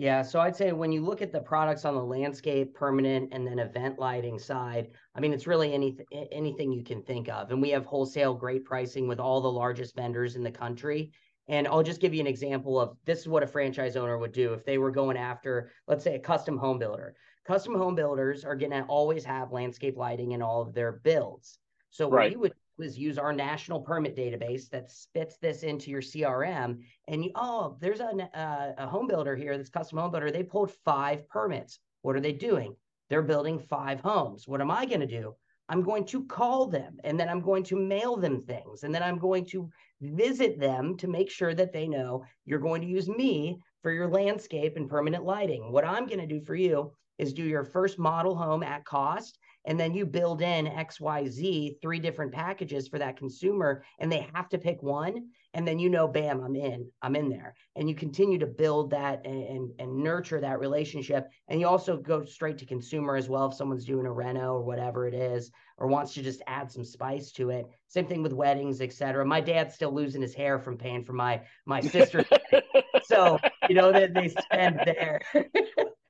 Yeah, 0.00 0.22
so 0.22 0.40
I'd 0.40 0.56
say 0.56 0.72
when 0.72 0.92
you 0.92 1.04
look 1.04 1.20
at 1.20 1.30
the 1.30 1.42
products 1.42 1.84
on 1.84 1.94
the 1.94 2.02
landscape, 2.02 2.74
permanent, 2.74 3.34
and 3.34 3.46
then 3.46 3.58
event 3.58 3.98
lighting 3.98 4.38
side, 4.38 4.88
I 5.14 5.20
mean, 5.20 5.34
it's 5.34 5.46
really 5.46 5.74
anything 5.74 6.06
anything 6.32 6.72
you 6.72 6.82
can 6.82 7.02
think 7.02 7.28
of. 7.28 7.50
And 7.50 7.60
we 7.60 7.68
have 7.68 7.84
wholesale 7.84 8.32
great 8.32 8.64
pricing 8.64 9.06
with 9.06 9.20
all 9.20 9.42
the 9.42 9.52
largest 9.52 9.94
vendors 9.94 10.36
in 10.36 10.42
the 10.42 10.50
country. 10.50 11.12
And 11.48 11.68
I'll 11.68 11.82
just 11.82 12.00
give 12.00 12.14
you 12.14 12.20
an 12.20 12.26
example 12.26 12.80
of 12.80 12.96
this 13.04 13.18
is 13.18 13.28
what 13.28 13.42
a 13.42 13.46
franchise 13.46 13.94
owner 13.94 14.16
would 14.16 14.32
do 14.32 14.54
if 14.54 14.64
they 14.64 14.78
were 14.78 14.90
going 14.90 15.18
after, 15.18 15.70
let's 15.86 16.02
say, 16.02 16.14
a 16.14 16.18
custom 16.18 16.56
home 16.56 16.78
builder. 16.78 17.14
Custom 17.46 17.74
home 17.74 17.94
builders 17.94 18.42
are 18.42 18.56
going 18.56 18.72
to 18.72 18.84
always 18.84 19.22
have 19.26 19.52
landscape 19.52 19.98
lighting 19.98 20.32
in 20.32 20.40
all 20.40 20.62
of 20.62 20.72
their 20.72 20.92
builds. 20.92 21.58
So 21.90 22.08
what 22.08 22.16
right. 22.16 22.32
you 22.32 22.38
would 22.38 22.54
is 22.82 22.98
use 22.98 23.18
our 23.18 23.32
national 23.32 23.80
permit 23.80 24.16
database 24.16 24.68
that 24.70 24.90
spits 24.90 25.36
this 25.38 25.62
into 25.62 25.90
your 25.90 26.02
CRM. 26.02 26.78
And 27.08 27.24
you, 27.24 27.30
oh, 27.34 27.76
there's 27.80 28.00
a, 28.00 28.28
uh, 28.34 28.72
a 28.78 28.86
home 28.86 29.06
builder 29.06 29.36
here, 29.36 29.56
this 29.56 29.68
custom 29.68 29.98
home 29.98 30.10
builder. 30.10 30.30
They 30.30 30.42
pulled 30.42 30.72
five 30.84 31.28
permits. 31.28 31.78
What 32.02 32.16
are 32.16 32.20
they 32.20 32.32
doing? 32.32 32.74
They're 33.08 33.22
building 33.22 33.58
five 33.58 34.00
homes. 34.00 34.46
What 34.46 34.60
am 34.60 34.70
I 34.70 34.86
going 34.86 35.00
to 35.00 35.06
do? 35.06 35.34
I'm 35.68 35.82
going 35.82 36.04
to 36.06 36.24
call 36.24 36.66
them 36.66 36.98
and 37.04 37.18
then 37.18 37.28
I'm 37.28 37.40
going 37.40 37.62
to 37.64 37.76
mail 37.76 38.16
them 38.16 38.42
things. 38.42 38.82
And 38.82 38.92
then 38.94 39.02
I'm 39.02 39.18
going 39.18 39.46
to 39.46 39.70
visit 40.00 40.58
them 40.58 40.96
to 40.96 41.06
make 41.06 41.30
sure 41.30 41.54
that 41.54 41.72
they 41.72 41.86
know 41.86 42.24
you're 42.44 42.58
going 42.58 42.80
to 42.80 42.88
use 42.88 43.08
me 43.08 43.62
for 43.82 43.92
your 43.92 44.08
landscape 44.08 44.76
and 44.76 44.90
permanent 44.90 45.24
lighting. 45.24 45.70
What 45.70 45.84
I'm 45.84 46.06
going 46.06 46.18
to 46.18 46.26
do 46.26 46.40
for 46.40 46.56
you 46.56 46.92
is 47.18 47.32
do 47.32 47.44
your 47.44 47.64
first 47.64 47.98
model 47.98 48.34
home 48.34 48.62
at 48.62 48.84
cost 48.84 49.38
and 49.64 49.78
then 49.78 49.94
you 49.94 50.06
build 50.06 50.42
in 50.42 50.66
xyz 50.66 51.80
three 51.80 51.98
different 51.98 52.32
packages 52.32 52.88
for 52.88 52.98
that 52.98 53.16
consumer 53.16 53.82
and 53.98 54.10
they 54.10 54.28
have 54.34 54.48
to 54.48 54.58
pick 54.58 54.82
one 54.82 55.28
and 55.54 55.66
then 55.66 55.78
you 55.78 55.88
know 55.88 56.06
bam 56.06 56.40
i'm 56.42 56.56
in 56.56 56.88
i'm 57.02 57.16
in 57.16 57.28
there. 57.28 57.54
And 57.76 57.88
you 57.88 57.94
continue 57.94 58.38
to 58.38 58.46
build 58.46 58.90
that 58.90 59.24
and, 59.24 59.42
and, 59.44 59.70
and 59.78 59.96
nurture 59.96 60.40
that 60.40 60.60
relationship. 60.60 61.28
And 61.48 61.60
you 61.60 61.66
also 61.66 61.96
go 61.96 62.24
straight 62.24 62.58
to 62.58 62.66
consumer 62.66 63.16
as 63.16 63.28
well 63.28 63.46
if 63.46 63.54
someone's 63.54 63.84
doing 63.84 64.06
a 64.06 64.12
reno 64.12 64.54
or 64.54 64.62
whatever 64.62 65.06
it 65.06 65.14
is 65.14 65.50
or 65.78 65.86
wants 65.86 66.14
to 66.14 66.22
just 66.22 66.42
add 66.46 66.70
some 66.70 66.84
spice 66.84 67.32
to 67.32 67.50
it. 67.50 67.66
Same 67.88 68.06
thing 68.06 68.22
with 68.22 68.32
weddings 68.32 68.80
etc 68.80 69.24
my 69.24 69.40
dad's 69.40 69.74
still 69.74 69.92
losing 69.92 70.22
his 70.22 70.34
hair 70.34 70.58
from 70.58 70.76
paying 70.76 71.04
for 71.04 71.12
my 71.12 71.40
my 71.66 71.80
sister's 71.80 72.26
so 73.04 73.38
you 73.68 73.74
know 73.74 73.92
that 73.92 74.14
they 74.14 74.28
spend 74.28 74.80
there 74.84 75.20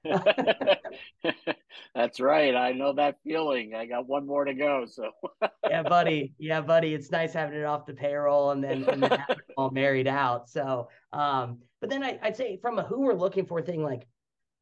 That's 1.95 2.21
right. 2.21 2.55
I 2.55 2.73
know 2.73 2.93
that 2.95 3.17
feeling. 3.25 3.75
I 3.75 3.87
got 3.87 4.07
one 4.07 4.27
more 4.27 4.45
to 4.45 4.55
go. 4.55 4.87
So 4.87 5.11
yeah, 5.69 5.83
buddy. 5.83 6.33
Yeah, 6.39 6.61
buddy. 6.61 6.95
It's 6.95 7.11
nice 7.11 7.33
having 7.33 7.59
it 7.59 7.65
off 7.65 7.87
the 7.87 7.95
payroll 7.95 8.53
and 8.53 8.63
then, 8.63 8.85
and 8.85 9.03
then 9.03 9.19
all 9.57 9.71
married 9.71 10.07
out. 10.07 10.49
So, 10.49 10.89
um, 11.13 11.59
but 11.81 11.91
then 11.91 12.03
I, 12.05 12.19
would 12.23 12.37
say 12.37 12.59
from 12.63 12.79
a 12.79 12.83
who 12.83 13.01
we're 13.01 13.15
looking 13.15 13.47
for 13.47 13.61
thing, 13.61 13.83
like, 13.83 14.07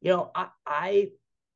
you 0.01 0.11
know, 0.11 0.31
I, 0.33 0.47
I, 0.65 1.09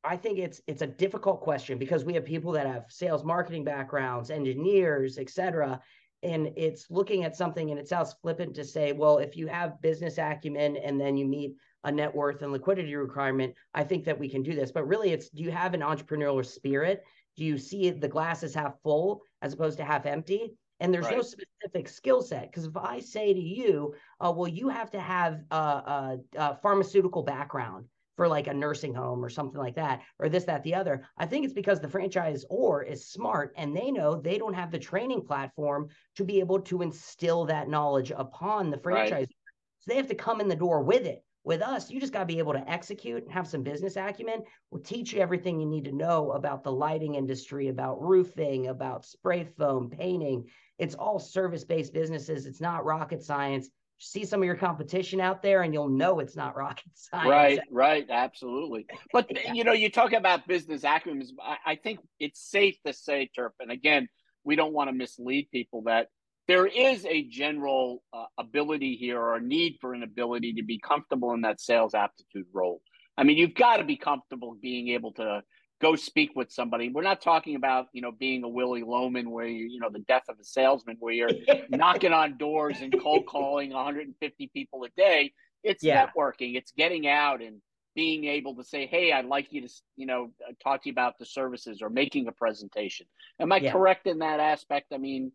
I 0.04 0.18
think 0.18 0.38
it's 0.38 0.62
it's 0.68 0.82
a 0.82 0.88
difficult 0.88 1.42
question 1.42 1.78
because 1.78 2.04
we 2.04 2.14
have 2.16 2.26
people 2.26 2.52
that 2.52 2.68
have 2.68 2.86
sales 2.90 3.24
marketing 3.24 3.64
backgrounds, 3.64 4.30
engineers, 4.30 5.18
etc. 5.18 5.82
And 6.24 6.52
it's 6.56 6.90
looking 6.90 7.24
at 7.24 7.36
something 7.36 7.70
and 7.70 7.80
it 7.80 7.88
sounds 7.88 8.16
flippant 8.22 8.56
to 8.56 8.64
say, 8.64 8.94
well, 8.94 9.18
if 9.18 9.36
you 9.36 9.48
have 9.48 9.82
business 9.82 10.18
acumen 10.18 10.78
and 10.78 11.00
then 11.00 11.18
you 11.18 11.26
meet 11.26 11.56
a 11.84 11.92
net 11.92 12.14
worth 12.14 12.42
and 12.42 12.52
liquidity 12.52 12.96
requirement, 12.96 13.54
I 13.74 13.84
think 13.84 14.06
that 14.06 14.18
we 14.18 14.30
can 14.30 14.42
do 14.42 14.56
this. 14.56 14.72
But 14.72 14.88
really, 14.88 15.12
it's 15.12 15.30
do 15.30 15.44
you 15.44 15.52
have 15.52 15.74
an 15.74 15.82
entrepreneurial 15.82 16.46
spirit? 16.46 17.04
Do 17.36 17.44
you 17.44 17.58
see 17.58 17.90
the 17.90 18.08
glass 18.08 18.40
glasses 18.40 18.56
half 18.56 18.82
full 18.84 19.24
as 19.42 19.54
opposed 19.54 19.78
to 19.80 19.84
half 19.86 20.06
empty? 20.06 20.54
And 20.80 20.94
there's 20.94 21.06
right. 21.06 21.18
no 21.18 21.22
specific 21.22 21.88
skill 21.88 22.22
set. 22.22 22.52
Because 22.52 22.66
if 22.66 22.78
I 22.78 23.00
say 23.00 23.34
to 23.34 23.40
you, 23.40 23.96
uh, 24.20 24.34
well, 24.36 24.48
you 24.48 24.70
have 24.70 24.92
to 24.92 25.00
have 25.00 25.42
a, 25.52 25.56
a, 25.56 26.18
a 26.38 26.56
pharmaceutical 26.56 27.24
background 27.24 27.86
for 28.16 28.28
like 28.28 28.48
a 28.48 28.54
nursing 28.54 28.94
home 28.94 29.24
or 29.24 29.30
something 29.30 29.60
like 29.60 29.76
that, 29.76 30.02
or 30.20 30.30
this, 30.30 30.46
that, 30.46 30.64
the 30.64 30.76
other. 30.76 31.08
I 31.18 31.26
think 31.26 31.46
it's 31.46 31.54
because 31.54 31.80
the 31.80 31.90
franchise 31.90 32.46
or 32.50 32.84
is 32.84 33.08
smart 33.08 33.54
and 33.58 33.76
they 33.76 33.92
know 33.92 34.16
they 34.16 34.38
don't 34.38 34.54
have 34.54 34.72
the 34.72 34.80
training 34.80 35.22
platform 35.22 35.90
to 36.16 36.24
be 36.24 36.40
able 36.40 36.60
to 36.62 36.82
instill 36.82 37.46
that 37.46 37.70
knowledge 37.70 38.12
upon 38.16 38.70
the 38.70 38.78
franchise. 38.78 39.12
Right. 39.12 39.36
So 39.80 39.92
they 39.92 39.98
have 39.98 40.08
to 40.08 40.16
come 40.16 40.42
in 40.42 40.48
the 40.48 40.56
door 40.56 40.84
with 40.84 41.06
it. 41.06 41.24
With 41.46 41.62
us, 41.62 41.92
you 41.92 42.00
just 42.00 42.14
got 42.14 42.20
to 42.20 42.26
be 42.26 42.40
able 42.40 42.54
to 42.54 42.70
execute 42.70 43.24
and 43.24 43.32
have 43.34 43.48
some 43.48 43.64
business 43.64 43.98
acumen. 43.98 44.44
We'll 44.72 44.82
teach 44.82 45.12
you 45.12 45.20
everything 45.20 45.60
you 45.60 45.66
need 45.66 45.84
to 45.86 45.92
know 45.92 46.32
about 46.32 46.64
the 46.64 46.72
lighting 46.72 47.16
industry, 47.16 47.68
about 47.68 48.02
roofing, 48.02 48.68
about 48.68 49.04
spray 49.04 49.44
foam, 49.44 49.90
painting. 49.90 50.46
It's 50.80 50.96
all 50.96 51.20
service 51.20 51.66
based 51.66 51.94
businesses. 51.94 52.46
It's 52.46 52.62
not 52.62 52.86
rocket 52.86 53.24
science 53.24 53.70
see 54.04 54.26
some 54.26 54.42
of 54.42 54.46
your 54.46 54.56
competition 54.56 55.20
out 55.20 55.42
there 55.42 55.62
and 55.62 55.74
you'll 55.74 55.90
know 55.90 56.20
it's 56.20 56.36
not 56.36 56.56
rocket 56.56 56.86
science. 56.94 57.28
Right, 57.28 57.60
right, 57.72 58.06
absolutely. 58.10 58.86
But 59.12 59.32
yeah. 59.46 59.54
you 59.54 59.64
know, 59.64 59.74
you 59.74 59.90
talk 59.90 60.14
about 60.14 60.48
business 60.48 60.84
acumen. 60.84 61.28
I, 61.66 61.76
think 61.76 62.00
it's 62.20 62.40
safe 62.40 62.78
to 62.86 62.94
say, 62.94 63.30
Turp, 63.38 63.52
and 63.60 63.72
again, 63.72 64.08
we 64.44 64.56
don't 64.56 64.74
want 64.74 64.90
to 64.90 64.94
mislead 64.94 65.50
people 65.52 65.84
that 65.84 66.08
there 66.48 66.66
is 66.66 67.06
a 67.06 67.24
general 67.24 68.04
uh, 68.12 68.26
ability 68.38 68.96
here 68.98 69.20
or 69.20 69.36
a 69.36 69.42
need 69.42 69.78
for 69.80 69.94
an 69.94 70.04
ability 70.04 70.54
to 70.54 70.64
be 70.64 70.78
comfortable 70.78 71.34
in 71.34 71.42
that 71.42 71.62
sales 71.62 71.94
aptitude 71.94 72.48
role. 72.52 72.82
I 73.18 73.24
mean, 73.24 73.38
you've 73.38 73.56
got 73.56 73.78
to 73.78 73.84
be 73.84 73.96
comfortable 73.96 74.58
being 74.62 74.90
able 74.90 75.14
to 75.14 75.44
go 75.82 75.96
speak 75.96 76.32
with 76.36 76.52
somebody. 76.52 76.90
We're 76.90 77.04
not 77.04 77.22
talking 77.22 77.56
about, 77.56 77.88
you 77.94 78.02
know, 78.02 78.12
being 78.12 78.44
a 78.44 78.48
Willy 78.48 78.84
Loman 78.84 79.30
where 79.30 79.46
you, 79.46 79.66
you 79.66 79.80
know, 79.80 79.90
the 79.90 80.00
death 80.00 80.24
of 80.30 80.40
a 80.40 80.44
salesman 80.44 80.98
where 81.00 81.14
you're 81.14 81.30
knocking 81.70 82.14
on 82.14 82.38
doors 82.38 82.78
and 82.82 82.94
cold 83.02 83.26
calling 83.28 83.72
150 83.72 84.52
people 84.54 84.84
a 84.84 84.90
day. 84.96 85.34
It's 85.64 85.84
yeah. 85.84 86.08
networking. 86.08 86.56
It's 86.56 86.72
getting 86.72 87.08
out 87.08 87.42
and 87.42 87.62
being 87.96 88.26
able 88.26 88.56
to 88.56 88.64
say, 88.64 88.86
"Hey, 88.86 89.12
I'd 89.12 89.26
like 89.26 89.52
you 89.52 89.62
to, 89.62 89.70
you 89.96 90.06
know, 90.06 90.32
uh, 90.48 90.54
talk 90.62 90.84
to 90.84 90.90
you 90.90 90.94
about 90.94 91.18
the 91.20 91.26
services 91.26 91.82
or 91.82 91.90
making 91.90 92.28
a 92.28 92.32
presentation." 92.32 93.06
Am 93.40 93.52
I 93.52 93.58
yeah. 93.58 93.72
correct 93.72 94.08
in 94.08 94.20
that 94.20 94.40
aspect? 94.40 94.88
I 94.94 94.98
mean, 94.98 95.32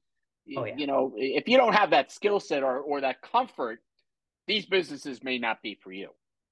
oh, 0.57 0.64
yeah. 0.64 0.75
you 0.76 0.87
know, 0.87 1.12
if 1.16 1.49
you 1.49 1.57
don't 1.57 1.73
have 1.73 1.90
that 1.90 2.12
skill 2.12 2.40
set 2.40 2.62
or 2.62 2.78
or 2.80 3.00
that 3.00 3.23
comfort, 3.23 3.80
these 4.47 4.66
businesses 4.66 5.23
may 5.23 5.38
not 5.38 5.62
be 5.62 5.78
for 5.83 5.92
you. 5.92 6.11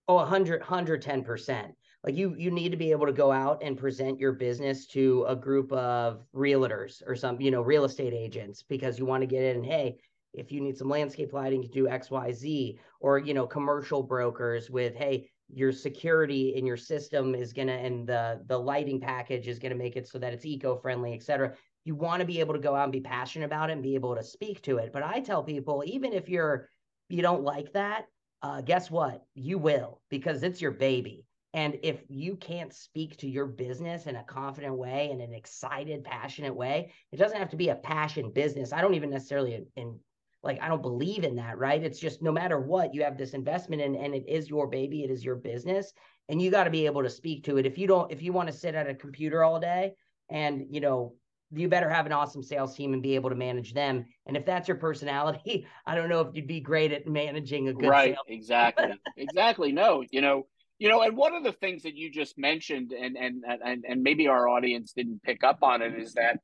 Oh, 0.09 0.15
100 0.15 0.63
110% 0.63 1.73
like 2.05 2.17
you 2.17 2.35
you 2.39 2.51
need 2.51 2.71
to 2.71 2.77
be 2.77 2.91
able 2.91 3.07
to 3.07 3.13
go 3.13 3.33
out 3.33 3.63
and 3.63 3.79
present 3.79 4.19
your 4.19 4.33
business 4.33 4.87
to 4.87 5.25
a 5.29 5.37
group 5.37 5.73
of 5.73 6.25
realtors 6.35 7.03
or 7.07 7.15
some 7.15 7.41
you 7.41 7.51
know 7.51 7.63
real 7.63 7.85
estate 7.85 8.13
agents 8.13 8.63
because 8.63 8.99
you 8.99 9.07
want 9.07 9.23
to 9.23 9.27
get 9.27 9.43
in 9.43 9.57
and 9.57 9.67
hey 9.67 9.97
if 10.35 10.53
you 10.53 10.61
need 10.61 10.77
some 10.77 10.89
landscape 10.89 11.33
lighting 11.33 11.63
to 11.63 11.69
do 11.69 11.87
xyz 11.87 12.79
or 13.01 13.19
you 13.19 13.35
know 13.35 13.47
commercial 13.47 14.03
brokers 14.03 14.71
with 14.71 14.95
hey 14.95 15.29
your 15.49 15.73
security 15.73 16.55
in 16.57 16.67
your 16.67 16.77
system 16.77 17.35
is 17.35 17.53
going 17.53 17.69
to 17.69 17.75
and 17.75 18.07
the 18.09 18.41
the 18.47 18.59
lighting 18.59 19.01
package 19.01 19.47
is 19.47 19.59
going 19.59 19.73
to 19.73 19.79
make 19.79 19.97
it 19.97 20.09
so 20.09 20.19
that 20.19 20.33
it's 20.33 20.45
eco-friendly 20.45 21.15
et 21.15 21.23
cetera. 21.23 21.53
You 21.85 21.95
want 21.95 22.19
to 22.19 22.27
be 22.27 22.41
able 22.41 22.55
to 22.55 22.61
go 22.61 22.75
out 22.75 22.83
and 22.83 22.93
be 22.93 23.01
passionate 23.01 23.45
about 23.47 23.71
it 23.71 23.75
and 23.75 23.83
be 23.83 23.95
able 23.95 24.17
to 24.17 24.25
speak 24.25 24.61
to 24.63 24.79
it. 24.79 24.93
But 24.93 25.05
i 25.05 25.21
tell 25.21 25.45
people 25.45 25.85
even 25.87 26.13
if 26.13 26.29
you're 26.29 26.69
you 27.09 27.23
don't 27.23 27.45
like 27.45 27.73
that 27.75 28.07
uh, 28.43 28.61
guess 28.61 28.91
what? 28.91 29.25
You 29.35 29.59
will 29.59 30.01
because 30.11 30.43
it's 30.43 30.61
your 30.61 30.71
baby 30.71 31.25
and 31.55 31.79
if 31.83 32.03
you 32.09 32.37
can't 32.37 32.73
speak 32.73 33.17
to 33.19 33.29
your 33.29 33.47
business 33.47 34.07
in 34.07 34.17
a 34.17 34.25
confident 34.25 34.77
way, 34.77 35.11
in 35.11 35.21
an 35.21 35.33
excited, 35.33 36.05
passionate 36.05 36.55
way, 36.55 36.93
it 37.13 37.17
doesn't 37.17 37.39
have 37.39 37.51
to 37.51 37.57
be 37.57 37.71
a 37.71 37.77
passion 37.77 38.31
business. 38.31 38.73
I 38.73 38.81
don't 38.81 38.95
even 38.95 39.11
necessarily 39.11 39.55
in, 39.55 39.67
in 39.77 39.99
like 40.43 40.61
I 40.63 40.69
don't 40.69 40.83
believe 40.83 41.25
in 41.25 41.37
that, 41.37 41.59
right? 41.59 41.83
It's 41.83 41.99
just 41.99 42.23
no 42.23 42.31
matter 42.33 42.61
what, 42.61 42.95
you 42.95 43.03
have 43.03 43.19
this 43.19 43.35
investment 43.35 43.83
in 43.83 43.97
and 43.97 44.15
it 44.15 44.25
is 44.29 44.49
your 44.49 44.67
baby, 44.67 45.03
it 45.03 45.11
is 45.11 45.25
your 45.25 45.37
business, 45.37 45.93
and 46.29 46.41
you 46.41 46.51
got 46.51 46.65
to 46.65 46.71
be 46.71 46.87
able 46.87 47.03
to 47.03 47.11
speak 47.11 47.45
to 47.45 47.59
it. 47.59 47.67
If 47.67 47.79
you 47.79 47.87
don't, 47.87 48.13
if 48.13 48.23
you 48.23 48.33
want 48.33 48.49
to 48.49 48.57
sit 48.57 48.75
at 48.75 48.89
a 48.89 48.95
computer 48.95 49.43
all 49.43 49.59
day 49.59 49.95
and 50.31 50.67
you 50.71 50.81
know 50.81 51.15
you 51.53 51.69
better 51.69 51.89
have 51.89 52.07
an 52.07 52.13
awesome 52.13 52.43
sales 52.43 52.75
team 52.75 52.93
and 52.93 53.03
be 53.03 53.15
able 53.15 53.31
to 53.31 53.37
manage 53.37 53.73
them. 53.73 54.05
And 54.27 54.37
if 54.37 54.45
that's 54.45 54.67
your 54.67 54.77
personality, 54.77 55.67
I 55.87 55.95
don't 55.95 56.09
know 56.09 56.21
if 56.21 56.35
you'd 56.35 56.47
be 56.47 56.61
great 56.61 56.93
at 56.93 57.07
managing 57.07 57.69
a 57.69 57.73
good 57.73 57.89
right. 57.89 58.17
Exactly. 58.29 59.01
exactly. 59.17 59.73
No, 59.73 60.03
you 60.11 60.21
know, 60.21 60.47
you 60.79 60.89
know, 60.89 61.03
and 61.03 61.17
one 61.17 61.35
of 61.35 61.43
the 61.43 61.53
things 61.53 61.85
that 61.85 61.97
you 61.97 62.11
just 62.11 62.37
mentioned, 62.39 62.93
and 62.93 63.17
and 63.17 63.45
and 63.65 63.85
and 63.89 64.03
maybe 64.03 64.29
our 64.29 64.49
audience 64.49 64.93
didn't 64.93 65.23
pick 65.23 65.43
up 65.43 65.63
on 65.63 65.83
it, 65.83 65.95
is 65.99 66.15
that 66.15 66.39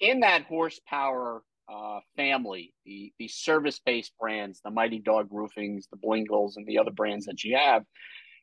in 0.00 0.20
that 0.20 0.44
horsepower 0.44 1.42
uh, 1.72 2.00
family, 2.16 2.72
the 2.84 3.12
the 3.18 3.28
service 3.28 3.80
based 3.84 4.12
brands, 4.18 4.60
the 4.64 4.70
Mighty 4.70 4.98
Dog 4.98 5.28
Roofings, 5.30 5.88
the 5.90 5.96
Blingles, 5.96 6.56
and 6.56 6.66
the 6.66 6.78
other 6.78 6.90
brands 6.90 7.26
that 7.26 7.44
you 7.44 7.56
have, 7.56 7.84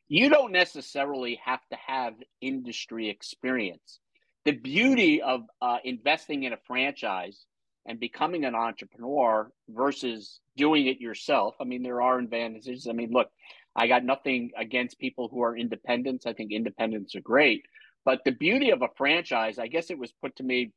you 0.08 0.30
don't 0.30 0.52
necessarily 0.52 1.38
have 1.44 1.60
to 1.70 1.76
have 1.86 2.14
industry 2.40 3.10
experience. 3.10 3.98
The 4.44 4.52
beauty 4.52 5.22
of 5.22 5.42
uh, 5.60 5.78
investing 5.84 6.44
in 6.44 6.52
a 6.52 6.58
franchise 6.66 7.44
and 7.84 8.00
becoming 8.00 8.44
an 8.44 8.54
entrepreneur 8.54 9.50
versus 9.68 10.40
doing 10.56 10.86
it 10.86 11.00
yourself. 11.00 11.56
I 11.60 11.64
mean, 11.64 11.82
there 11.82 12.00
are 12.02 12.18
advantages. 12.18 12.86
I 12.88 12.92
mean, 12.92 13.10
look, 13.12 13.28
I 13.76 13.86
got 13.86 14.04
nothing 14.04 14.50
against 14.56 14.98
people 14.98 15.28
who 15.28 15.42
are 15.42 15.56
independents. 15.56 16.26
I 16.26 16.32
think 16.32 16.50
independents 16.50 17.14
are 17.14 17.20
great. 17.20 17.64
But 18.04 18.22
the 18.24 18.32
beauty 18.32 18.70
of 18.70 18.82
a 18.82 18.88
franchise, 18.96 19.58
I 19.58 19.66
guess 19.66 19.90
it 19.90 19.98
was 19.98 20.12
put 20.22 20.36
to 20.36 20.42
me, 20.42 20.72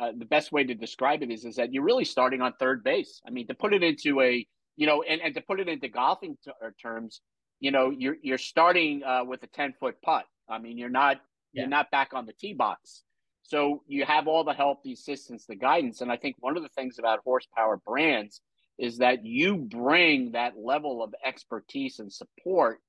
uh, 0.00 0.12
the 0.16 0.26
best 0.26 0.52
way 0.52 0.62
to 0.62 0.74
describe 0.74 1.22
it 1.22 1.30
is, 1.30 1.44
is 1.44 1.56
that 1.56 1.72
you're 1.72 1.82
really 1.82 2.04
starting 2.04 2.42
on 2.42 2.52
third 2.52 2.84
base. 2.84 3.20
I 3.26 3.30
mean, 3.30 3.46
to 3.48 3.54
put 3.54 3.72
it 3.74 3.82
into 3.82 4.20
a, 4.20 4.46
you 4.76 4.86
know, 4.86 5.02
and, 5.02 5.20
and 5.22 5.34
to 5.34 5.40
put 5.40 5.58
it 5.58 5.68
into 5.68 5.88
golfing 5.88 6.36
t- 6.44 6.50
uh, 6.64 6.68
terms, 6.80 7.20
you 7.60 7.70
know, 7.70 7.90
you're 7.90 8.16
you're 8.22 8.38
starting 8.38 9.02
uh, 9.02 9.24
with 9.24 9.42
a 9.42 9.46
10 9.46 9.74
foot 9.80 10.00
putt. 10.02 10.26
I 10.48 10.58
mean, 10.58 10.76
you're 10.76 10.90
not 10.90 11.16
yeah. 11.52 11.62
you're 11.62 11.70
not 11.70 11.90
back 11.90 12.12
on 12.12 12.26
the 12.26 12.34
tee 12.34 12.52
box. 12.52 13.02
So 13.42 13.82
you 13.86 14.04
have 14.04 14.28
all 14.28 14.44
the 14.44 14.52
help, 14.52 14.82
the 14.82 14.92
assistance, 14.92 15.46
the 15.46 15.54
guidance. 15.54 16.00
And 16.00 16.12
I 16.12 16.16
think 16.16 16.36
one 16.40 16.56
of 16.56 16.62
the 16.62 16.68
things 16.70 16.98
about 16.98 17.20
horsepower 17.24 17.78
brands 17.86 18.40
is 18.78 18.98
that 18.98 19.24
you 19.24 19.56
bring 19.56 20.32
that 20.32 20.54
level 20.58 21.02
of 21.02 21.14
expertise 21.24 21.98
and 21.98 22.12
support 22.12 22.80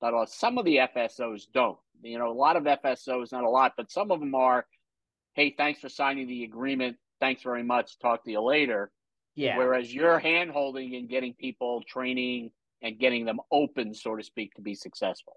that 0.00 0.12
some 0.28 0.58
of 0.58 0.64
the 0.64 0.78
FSOs 0.78 1.44
don't. 1.52 1.78
You 2.02 2.18
know, 2.18 2.30
a 2.30 2.34
lot 2.34 2.56
of 2.56 2.64
FSOs, 2.64 3.32
not 3.32 3.44
a 3.44 3.48
lot, 3.48 3.72
but 3.76 3.90
some 3.90 4.10
of 4.10 4.20
them 4.20 4.34
are, 4.34 4.66
hey, 5.34 5.54
thanks 5.56 5.80
for 5.80 5.88
signing 5.88 6.26
the 6.26 6.44
agreement. 6.44 6.96
Thanks 7.20 7.42
very 7.42 7.62
much. 7.62 7.98
Talk 7.98 8.24
to 8.24 8.30
you 8.30 8.42
later. 8.42 8.90
Yeah. 9.36 9.56
Whereas 9.56 9.94
you're 9.94 10.18
hand 10.18 10.50
holding 10.50 10.96
and 10.96 11.08
getting 11.08 11.34
people 11.34 11.82
training 11.88 12.50
and 12.82 12.98
getting 12.98 13.24
them 13.24 13.38
open, 13.50 13.94
so 13.94 14.16
to 14.16 14.22
speak, 14.22 14.54
to 14.54 14.60
be 14.60 14.74
successful. 14.74 15.36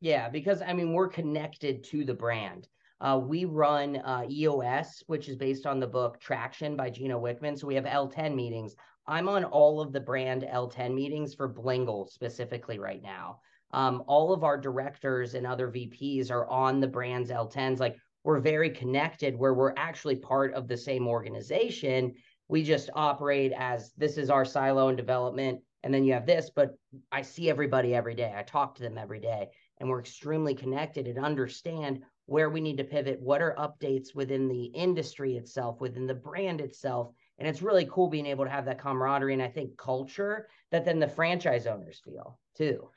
Yeah, 0.00 0.28
because 0.28 0.62
I 0.62 0.72
mean, 0.72 0.92
we're 0.92 1.08
connected 1.08 1.84
to 1.84 2.04
the 2.04 2.14
brand. 2.14 2.68
Uh, 3.00 3.20
we 3.22 3.44
run 3.44 3.96
uh, 3.96 4.24
EOS, 4.28 5.02
which 5.06 5.28
is 5.28 5.36
based 5.36 5.66
on 5.66 5.78
the 5.78 5.86
book 5.86 6.18
Traction 6.18 6.76
by 6.76 6.88
Gino 6.88 7.20
Wickman. 7.20 7.58
So 7.58 7.66
we 7.66 7.74
have 7.74 7.84
L10 7.84 8.34
meetings 8.34 8.74
I'm 9.08 9.28
on 9.28 9.44
all 9.44 9.80
of 9.80 9.92
the 9.92 10.00
brand 10.00 10.42
L10 10.42 10.94
meetings 10.94 11.34
for 11.34 11.48
Blingle 11.48 12.10
specifically 12.10 12.78
right 12.78 13.02
now. 13.02 13.40
Um, 13.72 14.02
all 14.06 14.32
of 14.32 14.44
our 14.44 14.58
directors 14.58 15.34
and 15.34 15.46
other 15.46 15.68
VPs 15.68 16.30
are 16.30 16.48
on 16.48 16.80
the 16.80 16.88
brand's 16.88 17.30
L10s. 17.30 17.78
Like 17.78 17.96
we're 18.24 18.40
very 18.40 18.70
connected 18.70 19.36
where 19.36 19.54
we're 19.54 19.74
actually 19.76 20.16
part 20.16 20.54
of 20.54 20.66
the 20.66 20.76
same 20.76 21.06
organization. 21.06 22.14
We 22.48 22.62
just 22.62 22.90
operate 22.94 23.52
as 23.56 23.92
this 23.96 24.18
is 24.18 24.30
our 24.30 24.44
silo 24.44 24.88
and 24.88 24.96
development. 24.96 25.60
And 25.82 25.94
then 25.94 26.04
you 26.04 26.14
have 26.14 26.26
this, 26.26 26.50
but 26.54 26.76
I 27.12 27.22
see 27.22 27.48
everybody 27.48 27.94
every 27.94 28.14
day. 28.14 28.34
I 28.36 28.42
talk 28.42 28.74
to 28.76 28.82
them 28.82 28.98
every 28.98 29.20
day 29.20 29.48
and 29.78 29.88
we're 29.88 30.00
extremely 30.00 30.54
connected 30.54 31.06
and 31.06 31.24
understand 31.24 32.02
where 32.26 32.50
we 32.50 32.60
need 32.60 32.78
to 32.78 32.84
pivot. 32.84 33.20
What 33.20 33.42
are 33.42 33.54
updates 33.56 34.14
within 34.14 34.48
the 34.48 34.64
industry 34.64 35.36
itself, 35.36 35.80
within 35.80 36.06
the 36.06 36.14
brand 36.14 36.60
itself? 36.60 37.12
And 37.38 37.46
it's 37.46 37.62
really 37.62 37.86
cool 37.90 38.08
being 38.08 38.26
able 38.26 38.44
to 38.44 38.50
have 38.50 38.64
that 38.64 38.80
camaraderie 38.80 39.34
and 39.34 39.42
I 39.42 39.48
think 39.48 39.76
culture 39.76 40.48
that 40.70 40.84
then 40.84 40.98
the 40.98 41.08
franchise 41.08 41.66
owners 41.66 42.00
feel 42.04 42.38
too. 42.56 42.88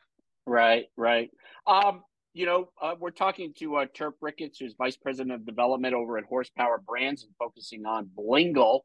Right, 0.45 0.85
right. 0.97 1.29
Um, 1.67 2.03
you 2.33 2.45
know, 2.45 2.69
uh, 2.81 2.95
we're 2.99 3.11
talking 3.11 3.53
to 3.59 3.77
uh, 3.77 3.85
Turp 3.87 4.13
Ricketts, 4.21 4.59
who's 4.59 4.75
vice 4.77 4.95
president 4.95 5.33
of 5.33 5.45
development 5.45 5.93
over 5.93 6.17
at 6.17 6.23
Horsepower 6.25 6.81
Brands 6.85 7.23
and 7.23 7.33
focusing 7.37 7.85
on 7.85 8.09
Blingle, 8.17 8.81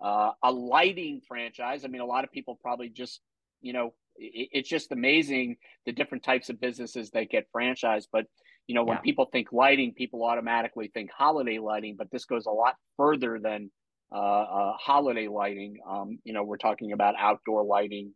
uh, 0.00 0.32
a 0.42 0.50
lighting 0.50 1.20
franchise. 1.26 1.84
I 1.84 1.88
mean, 1.88 2.00
a 2.00 2.06
lot 2.06 2.24
of 2.24 2.32
people 2.32 2.58
probably 2.60 2.88
just, 2.88 3.20
you 3.60 3.72
know, 3.72 3.94
it, 4.16 4.48
it's 4.52 4.68
just 4.68 4.92
amazing 4.92 5.56
the 5.84 5.92
different 5.92 6.24
types 6.24 6.48
of 6.48 6.60
businesses 6.60 7.10
that 7.10 7.30
get 7.30 7.46
franchised. 7.54 8.08
But, 8.12 8.26
you 8.66 8.74
know, 8.74 8.82
when 8.82 8.96
yeah. 8.96 9.02
people 9.02 9.26
think 9.30 9.52
lighting, 9.52 9.92
people 9.92 10.24
automatically 10.24 10.90
think 10.92 11.10
holiday 11.16 11.58
lighting, 11.58 11.96
but 11.96 12.10
this 12.10 12.24
goes 12.24 12.46
a 12.46 12.50
lot 12.50 12.74
further 12.96 13.38
than 13.38 13.70
holiday 14.12 15.28
lighting. 15.28 15.78
Um, 15.88 16.18
you 16.24 16.32
know, 16.32 16.42
we're 16.42 16.56
talking 16.56 16.92
about 16.92 17.14
outdoor 17.18 17.64
lighting, 17.64 18.14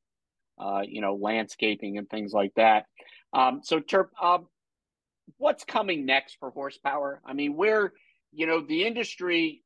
uh, 0.58 0.82
you 0.86 1.00
know, 1.00 1.14
landscaping 1.14 1.98
and 1.98 2.08
things 2.08 2.32
like 2.32 2.52
that. 2.56 2.86
Um, 3.32 3.60
so 3.62 3.80
Turp, 3.80 4.08
um, 4.22 4.46
what's 5.36 5.64
coming 5.64 6.06
next 6.06 6.36
for 6.40 6.50
horsepower? 6.50 7.20
I 7.24 7.32
mean, 7.32 7.56
where 7.56 7.92
you 8.32 8.46
know 8.46 8.60
the 8.60 8.84
industry. 8.84 9.62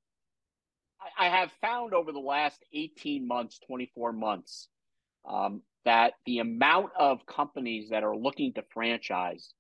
I, 1.19 1.27
I 1.27 1.29
have 1.29 1.51
found 1.61 1.95
over 1.95 2.13
the 2.13 2.19
last 2.19 2.63
eighteen 2.73 3.27
months, 3.27 3.59
twenty 3.67 3.91
four 3.95 4.13
months, 4.13 4.69
um, 5.29 5.63
that 5.85 6.15
the 6.27 6.39
amount 6.39 6.91
of 6.99 7.27
companies 7.27 7.91
that 7.91 8.05
are 8.05 8.17
looking 8.17 8.55
to 8.55 8.65
franchise 8.73 9.53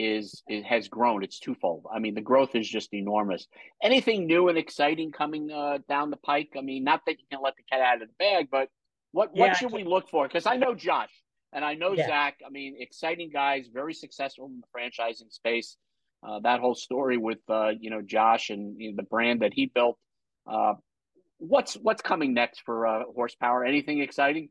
is, 0.00 0.42
is 0.48 0.64
has 0.64 0.88
grown. 0.88 1.22
It's 1.22 1.38
twofold. 1.38 1.86
I 1.94 1.98
mean, 1.98 2.14
the 2.14 2.20
growth 2.20 2.54
is 2.54 2.68
just 2.68 2.92
enormous. 2.94 3.46
Anything 3.82 4.26
new 4.26 4.48
and 4.48 4.56
exciting 4.56 5.12
coming 5.12 5.50
uh, 5.50 5.78
down 5.88 6.10
the 6.10 6.16
pike? 6.16 6.50
I 6.56 6.62
mean, 6.62 6.84
not 6.84 7.02
that 7.06 7.18
you 7.18 7.24
can 7.30 7.40
let 7.42 7.54
the 7.56 7.62
cat 7.70 7.80
out 7.80 8.02
of 8.02 8.08
the 8.08 8.14
bag, 8.18 8.48
but 8.50 8.68
what 9.12 9.30
yeah, 9.34 9.48
what 9.48 9.56
should 9.56 9.72
we 9.72 9.84
look 9.84 10.08
for? 10.08 10.26
Because 10.26 10.46
I 10.46 10.56
know 10.56 10.74
Josh 10.74 11.10
and 11.52 11.64
I 11.64 11.74
know 11.74 11.92
yeah. 11.92 12.06
Zach. 12.06 12.38
I 12.46 12.50
mean, 12.50 12.76
exciting 12.78 13.30
guys, 13.32 13.66
very 13.72 13.94
successful 13.94 14.46
in 14.46 14.60
the 14.60 14.66
franchising 14.74 15.30
space. 15.30 15.76
Uh, 16.22 16.38
that 16.40 16.60
whole 16.60 16.74
story 16.74 17.16
with 17.16 17.38
uh, 17.48 17.70
you 17.78 17.90
know 17.90 18.02
Josh 18.02 18.50
and 18.50 18.80
you 18.80 18.90
know, 18.90 18.96
the 18.96 19.02
brand 19.02 19.42
that 19.42 19.52
he 19.54 19.66
built. 19.66 19.98
Uh, 20.46 20.74
what's 21.38 21.74
what's 21.74 22.02
coming 22.02 22.34
next 22.34 22.62
for 22.64 22.86
uh, 22.86 23.02
horsepower? 23.14 23.64
Anything 23.64 24.00
exciting? 24.00 24.50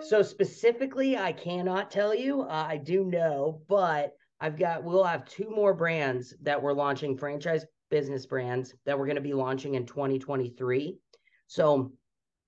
So 0.00 0.22
specifically, 0.22 1.16
I 1.16 1.32
cannot 1.32 1.90
tell 1.90 2.14
you. 2.14 2.42
Uh, 2.42 2.66
I 2.68 2.76
do 2.76 3.04
know, 3.04 3.62
but 3.68 4.14
I've 4.40 4.58
got 4.58 4.84
we'll 4.84 5.04
have 5.04 5.24
two 5.24 5.50
more 5.50 5.74
brands 5.74 6.34
that 6.42 6.60
we're 6.60 6.72
launching 6.72 7.16
franchise 7.16 7.64
business 7.90 8.26
brands 8.26 8.74
that 8.84 8.98
we're 8.98 9.06
going 9.06 9.16
to 9.16 9.22
be 9.22 9.32
launching 9.32 9.74
in 9.74 9.86
2023. 9.86 10.98
So 11.46 11.92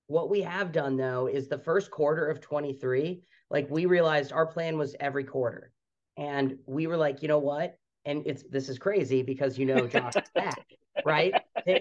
what 0.07 0.29
we 0.29 0.41
have 0.41 0.71
done 0.71 0.97
though 0.97 1.27
is 1.27 1.47
the 1.47 1.57
first 1.57 1.89
quarter 1.91 2.27
of 2.27 2.41
23, 2.41 3.21
like 3.49 3.69
we 3.69 3.85
realized 3.85 4.33
our 4.33 4.45
plan 4.45 4.77
was 4.77 4.95
every 4.99 5.23
quarter. 5.23 5.71
And 6.17 6.57
we 6.65 6.87
were 6.87 6.97
like, 6.97 7.21
you 7.21 7.27
know 7.27 7.39
what? 7.39 7.77
And 8.05 8.23
it's 8.25 8.43
this 8.43 8.69
is 8.69 8.77
crazy 8.77 9.23
because 9.23 9.57
you 9.57 9.65
know 9.65 9.87
Josh 9.87 10.13
back 10.35 10.65
right? 11.05 11.33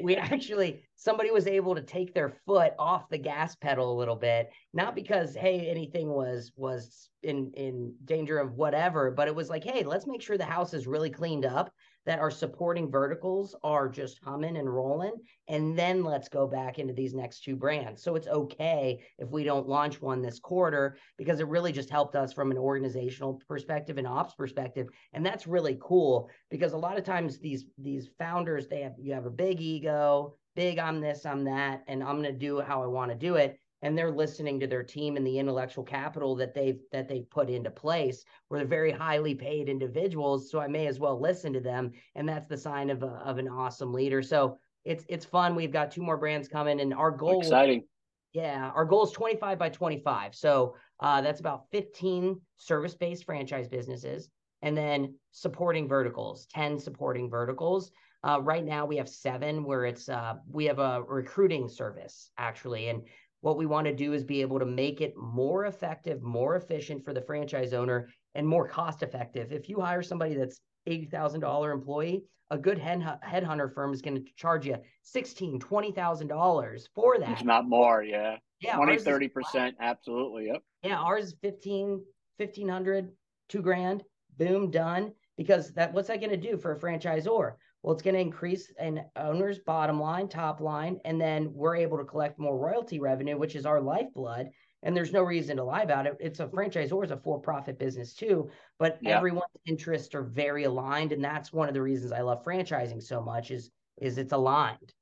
We 0.03 0.17
actually 0.17 0.83
somebody 0.97 1.31
was 1.31 1.47
able 1.47 1.75
to 1.75 1.83
take 1.83 2.13
their 2.15 2.31
foot 2.47 2.73
off 2.79 3.09
the 3.09 3.19
gas 3.19 3.55
pedal 3.57 3.93
a 3.93 3.99
little 3.99 4.17
bit, 4.17 4.51
not 4.73 4.95
because 4.95 5.35
hey 5.35 5.69
anything 5.69 6.09
was 6.09 6.53
was 6.57 7.11
in 7.23 7.53
in 7.55 7.95
danger 8.05 8.39
of 8.39 8.55
whatever, 8.55 9.11
but 9.11 9.29
it 9.29 9.35
was 9.35 9.49
like 9.49 9.65
hey 9.65 9.83
let's 9.85 10.07
make 10.07 10.23
sure 10.23 10.37
the 10.37 10.45
house 10.45 10.75
is 10.75 10.87
really 10.87 11.11
cleaned 11.11 11.45
up 11.47 11.73
that 12.07 12.19
our 12.19 12.31
supporting 12.31 12.91
verticals 12.91 13.55
are 13.63 13.89
just 13.89 14.19
humming 14.25 14.57
and 14.57 14.73
rolling. 14.73 15.13
And 15.49 15.79
then 15.79 16.03
let's 16.05 16.29
go 16.29 16.47
back 16.47 16.79
into 16.79 16.95
these 16.95 17.15
next 17.15 17.45
two 17.45 17.57
brands. 17.57 18.03
So 18.03 18.15
it's 18.15 18.29
okay 18.29 19.01
if 19.19 19.29
we 19.31 19.45
don't 19.45 19.69
launch 19.69 20.01
one 20.01 20.23
this 20.23 20.39
quarter 20.39 20.97
because 21.17 21.41
it 21.41 21.49
really 21.49 21.73
just 21.73 21.91
helped 21.91 22.17
us 22.17 22.33
from 22.33 22.51
an 22.51 22.59
organizational 22.59 23.41
perspective 23.47 23.99
and 23.99 24.07
ops 24.07 24.35
perspective. 24.35 24.89
And 25.13 25.25
that's 25.25 25.47
really 25.47 25.79
cool 25.83 26.31
because 26.51 26.73
a 26.73 26.79
lot 26.79 26.99
of 26.99 27.05
times 27.05 27.39
these 27.39 27.67
these 27.77 28.09
founders, 28.19 28.69
they 28.69 28.81
have 28.83 28.95
you 28.99 29.13
have 29.13 29.27
a 29.27 29.31
big 29.31 29.61
ego, 29.61 30.37
big 30.57 30.79
I'm 30.79 31.01
this, 31.01 31.27
I'm 31.27 31.45
that, 31.45 31.85
and 31.89 32.03
I'm 32.03 32.17
gonna 32.17 32.33
do 32.33 32.61
how 32.61 32.83
I 32.83 32.87
want 32.87 33.11
to 33.11 33.17
do 33.17 33.35
it 33.35 33.59
and 33.83 33.97
they're 33.97 34.11
listening 34.11 34.59
to 34.61 34.67
their 34.67 34.83
team 34.83 35.17
and 35.17 35.27
the 35.27 35.39
intellectual 35.39 35.85
capital 35.85 36.35
that 36.37 36.55
they've 36.55 36.81
that 36.93 37.09
they've 37.09 37.31
put 37.31 37.49
into 37.49 37.71
place 37.71 38.25
where 38.49 38.61
they're 38.61 38.67
very 38.67 38.91
highly 38.91 39.35
paid 39.35 39.69
individuals 39.69 40.51
so 40.51 40.59
i 40.61 40.67
may 40.67 40.87
as 40.87 40.99
well 40.99 41.21
listen 41.21 41.53
to 41.53 41.61
them 41.61 41.93
and 42.15 42.29
that's 42.29 42.49
the 42.49 42.57
sign 42.57 42.91
of, 42.91 43.03
a, 43.03 43.07
of 43.25 43.39
an 43.39 43.49
awesome 43.49 43.93
leader. 43.93 44.23
So 44.23 44.59
it's 44.85 45.05
it's 45.09 45.25
fun. 45.25 45.55
We've 45.55 45.73
got 45.73 45.91
two 45.91 46.03
more 46.03 46.17
brands 46.17 46.49
coming 46.49 46.81
and 46.81 46.95
our 46.95 47.11
goal 47.11 47.41
exciting. 47.41 47.85
Yeah 48.33 48.71
our 48.75 48.85
goal 48.85 49.05
is 49.05 49.13
25 49.13 49.59
by 49.59 49.69
25 49.71 50.35
so 50.35 50.77
uh, 51.01 51.21
that's 51.21 51.41
about 51.41 51.65
15 51.71 52.41
service-based 52.57 53.25
franchise 53.25 53.69
businesses 53.69 54.29
and 54.63 54.77
then 54.77 55.15
supporting 55.31 55.89
verticals 55.89 56.47
10 56.53 56.79
supporting 56.79 57.31
verticals. 57.31 57.91
Uh, 58.25 58.41
right 58.43 58.65
now 58.65 58.85
we 58.85 58.97
have 58.97 59.09
seven 59.09 59.65
where 59.65 59.85
it's 59.85 60.09
uh, 60.09 60.35
we 60.51 60.65
have 60.65 60.81
a 60.81 61.03
recruiting 61.03 61.69
service 61.69 62.31
actually 62.37 62.89
and 62.89 63.03
what 63.41 63.57
we 63.57 63.67
want 63.67 63.87
to 63.87 63.95
do 63.95 64.13
is 64.13 64.25
be 64.25 64.41
able 64.41 64.59
to 64.59 64.67
make 64.67 65.01
it 65.01 65.17
more 65.17 65.67
effective, 65.67 66.23
more 66.23 66.57
efficient 66.57 67.05
for 67.05 67.13
the 67.13 67.23
franchise 67.23 67.73
owner, 67.73 68.09
and 68.35 68.47
more 68.47 68.69
cost 68.69 69.03
effective. 69.03 69.53
If 69.53 69.69
you 69.69 69.81
hire 69.81 70.03
somebody 70.03 70.35
that's 70.35 70.61
$80,000 70.89 71.73
employee, 71.73 72.25
a 72.51 72.59
good 72.59 72.79
head 72.79 73.01
headhunter 73.25 73.73
firm 73.73 73.93
is 73.93 74.03
going 74.03 74.17
to 74.17 74.33
charge 74.37 74.67
you 74.67 74.77
$16,000, 75.15 75.61
$20,000 75.61 76.83
for 76.95 77.19
that. 77.19 77.31
If 77.41 77.45
not 77.45 77.69
more, 77.69 78.03
yeah. 78.03 78.37
Yeah. 78.61 78.77
20, 78.77 78.97
30%. 78.97 79.75
Absolutely. 79.81 80.47
Yep. 80.47 80.63
Yeah. 80.83 80.99
Ours 80.99 81.27
is 81.27 81.35
15, 81.43 82.03
1500, 82.39 83.11
two 83.49 83.63
grand, 83.63 84.03
boom, 84.37 84.71
done. 84.71 85.13
Because 85.37 85.73
that, 85.75 85.93
what's 85.93 86.09
that 86.09 86.21
going 86.21 86.31
to 86.31 86.37
do 86.37 86.57
for 86.57 86.73
a 86.73 86.79
franchisor? 86.79 87.53
Well, 87.89 87.95
it's 87.95 88.03
going 88.03 88.17
to 88.17 88.21
increase 88.21 88.71
an 88.79 89.07
owner's 89.17 89.61
bottom 89.61 89.99
line, 89.99 90.29
top 90.29 90.61
line, 90.61 91.01
and 91.07 91.19
then 91.19 91.51
we're 91.55 91.75
able 91.77 91.97
to 91.97 92.05
collect 92.05 92.39
more 92.39 92.59
royalty 92.59 93.01
revenue, 93.01 93.39
which 93.39 93.57
is 93.57 93.65
our 93.65 93.81
lifeblood. 93.81 94.51
And 94.83 94.95
there's 94.95 95.15
no 95.15 95.23
reason 95.23 95.57
to 95.57 95.65
lie 95.65 95.85
about 95.85 96.05
it. 96.05 96.15
It's 96.21 96.39
a 96.41 96.51
franchise 96.51 96.93
or 96.93 97.03
it's 97.03 97.15
a 97.15 97.17
for-profit 97.17 97.79
business 97.79 98.13
too, 98.13 98.51
but 98.79 98.99
yeah. 99.01 99.17
everyone's 99.17 99.47
interests 99.65 100.15
are 100.15 100.23
very 100.23 100.65
aligned, 100.65 101.13
and 101.13 101.25
that's 101.25 101.51
one 101.51 101.67
of 101.67 101.73
the 101.73 101.81
reasons 101.81 102.13
I 102.13 102.21
love 102.21 102.45
franchising 102.45 103.03
so 103.03 103.23
much. 103.23 103.51
Is 103.51 103.71
is 103.97 104.19
it's 104.19 104.35
aligned. 104.35 104.93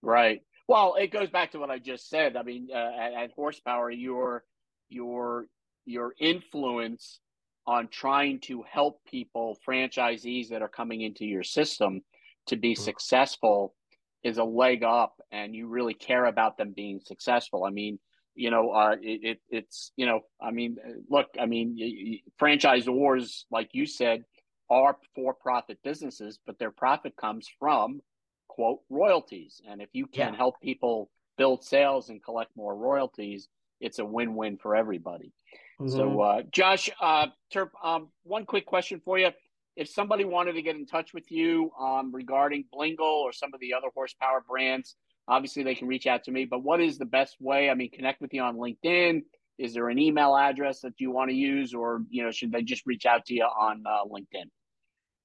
Right. 0.00 0.40
Well, 0.68 0.94
it 0.94 1.08
goes 1.08 1.28
back 1.28 1.52
to 1.52 1.58
what 1.58 1.70
I 1.70 1.80
just 1.80 2.08
said. 2.08 2.38
I 2.38 2.44
mean, 2.44 2.68
uh, 2.74 2.92
at, 2.98 3.12
at 3.12 3.32
horsepower, 3.32 3.90
your 3.90 4.42
your 4.88 5.44
your 5.84 6.14
influence 6.18 7.20
on 7.66 7.88
trying 7.88 8.40
to 8.40 8.62
help 8.62 9.04
people, 9.04 9.58
franchisees 9.68 10.48
that 10.48 10.62
are 10.62 10.68
coming 10.68 11.02
into 11.02 11.26
your 11.26 11.44
system, 11.44 12.00
to 12.46 12.56
be 12.56 12.72
mm-hmm. 12.72 12.82
successful 12.82 13.74
is 14.22 14.38
a 14.38 14.44
leg 14.44 14.82
up 14.84 15.20
and 15.30 15.54
you 15.54 15.66
really 15.66 15.94
care 15.94 16.26
about 16.26 16.56
them 16.56 16.72
being 16.74 17.00
successful. 17.04 17.64
I 17.64 17.70
mean, 17.70 17.98
you 18.34 18.50
know, 18.50 18.70
uh, 18.70 18.96
it, 19.02 19.20
it, 19.22 19.40
it's, 19.50 19.92
you 19.96 20.06
know, 20.06 20.20
I 20.40 20.52
mean, 20.52 20.76
look, 21.10 21.26
I 21.38 21.46
mean, 21.46 22.20
franchisors, 22.40 23.44
like 23.50 23.70
you 23.72 23.84
said, 23.84 24.24
are 24.70 24.96
for 25.14 25.34
profit 25.34 25.78
businesses, 25.84 26.38
but 26.46 26.58
their 26.58 26.70
profit 26.70 27.14
comes 27.16 27.48
from, 27.58 28.00
quote, 28.48 28.80
royalties. 28.88 29.60
And 29.68 29.82
if 29.82 29.90
you 29.92 30.06
can 30.06 30.32
yeah. 30.32 30.36
help 30.38 30.60
people 30.62 31.10
build 31.36 31.64
sales 31.64 32.08
and 32.08 32.22
collect 32.22 32.56
more 32.56 32.74
royalties, 32.74 33.48
it's 33.80 33.98
a 33.98 34.04
win 34.04 34.34
win 34.34 34.56
for 34.56 34.76
everybody. 34.76 35.32
Mm-hmm. 35.80 35.90
So, 35.90 36.20
uh, 36.20 36.42
Josh, 36.50 36.88
uh, 37.00 37.26
Turp, 37.52 37.70
um, 37.82 38.08
one 38.22 38.46
quick 38.46 38.64
question 38.64 39.02
for 39.04 39.18
you 39.18 39.30
if 39.76 39.88
somebody 39.88 40.24
wanted 40.24 40.52
to 40.54 40.62
get 40.62 40.76
in 40.76 40.86
touch 40.86 41.14
with 41.14 41.30
you 41.30 41.70
um, 41.80 42.14
regarding 42.14 42.64
Blingle 42.74 43.00
or 43.00 43.32
some 43.32 43.54
of 43.54 43.60
the 43.60 43.74
other 43.74 43.88
horsepower 43.94 44.44
brands, 44.46 44.96
obviously 45.28 45.62
they 45.62 45.74
can 45.74 45.88
reach 45.88 46.06
out 46.06 46.24
to 46.24 46.30
me. 46.30 46.44
But 46.44 46.62
what 46.62 46.80
is 46.80 46.98
the 46.98 47.06
best 47.06 47.36
way? 47.40 47.70
I 47.70 47.74
mean, 47.74 47.90
connect 47.90 48.20
with 48.20 48.34
you 48.34 48.42
on 48.42 48.56
LinkedIn. 48.56 49.22
Is 49.58 49.74
there 49.74 49.88
an 49.88 49.98
email 49.98 50.36
address 50.36 50.80
that 50.80 50.94
you 50.98 51.10
want 51.10 51.30
to 51.30 51.36
use, 51.36 51.74
or 51.74 52.02
you 52.10 52.24
know, 52.24 52.30
should 52.30 52.52
they 52.52 52.62
just 52.62 52.84
reach 52.86 53.06
out 53.06 53.26
to 53.26 53.34
you 53.34 53.44
on 53.44 53.84
uh, 53.86 54.04
LinkedIn? 54.04 54.46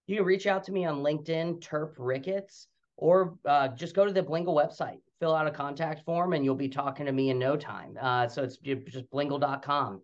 You 0.06 0.18
can 0.18 0.26
reach 0.26 0.48
out 0.48 0.64
to 0.66 0.72
me 0.72 0.86
on 0.86 0.98
LinkedIn, 0.98 1.60
Turp 1.60 1.94
Ricketts, 1.98 2.68
or 2.98 3.38
uh, 3.46 3.70
just 3.70 3.96
go 3.96 4.06
to 4.06 4.12
the 4.12 4.24
Blingle 4.24 4.56
website, 4.56 5.00
fill 5.20 5.36
out 5.36 5.48
a 5.48 5.52
contact 5.52 6.04
form, 6.06 6.34
and 6.34 6.46
you'll 6.46 6.56
be 6.56 6.70
talking 6.70 7.06
to 7.06 7.12
me 7.12 7.30
in 7.30 7.40
no 7.40 7.56
time. 7.56 7.98
Uh, 8.00 8.28
so 8.28 8.44
it's 8.44 8.58
just 8.58 9.10
blingle.com. 9.12 10.02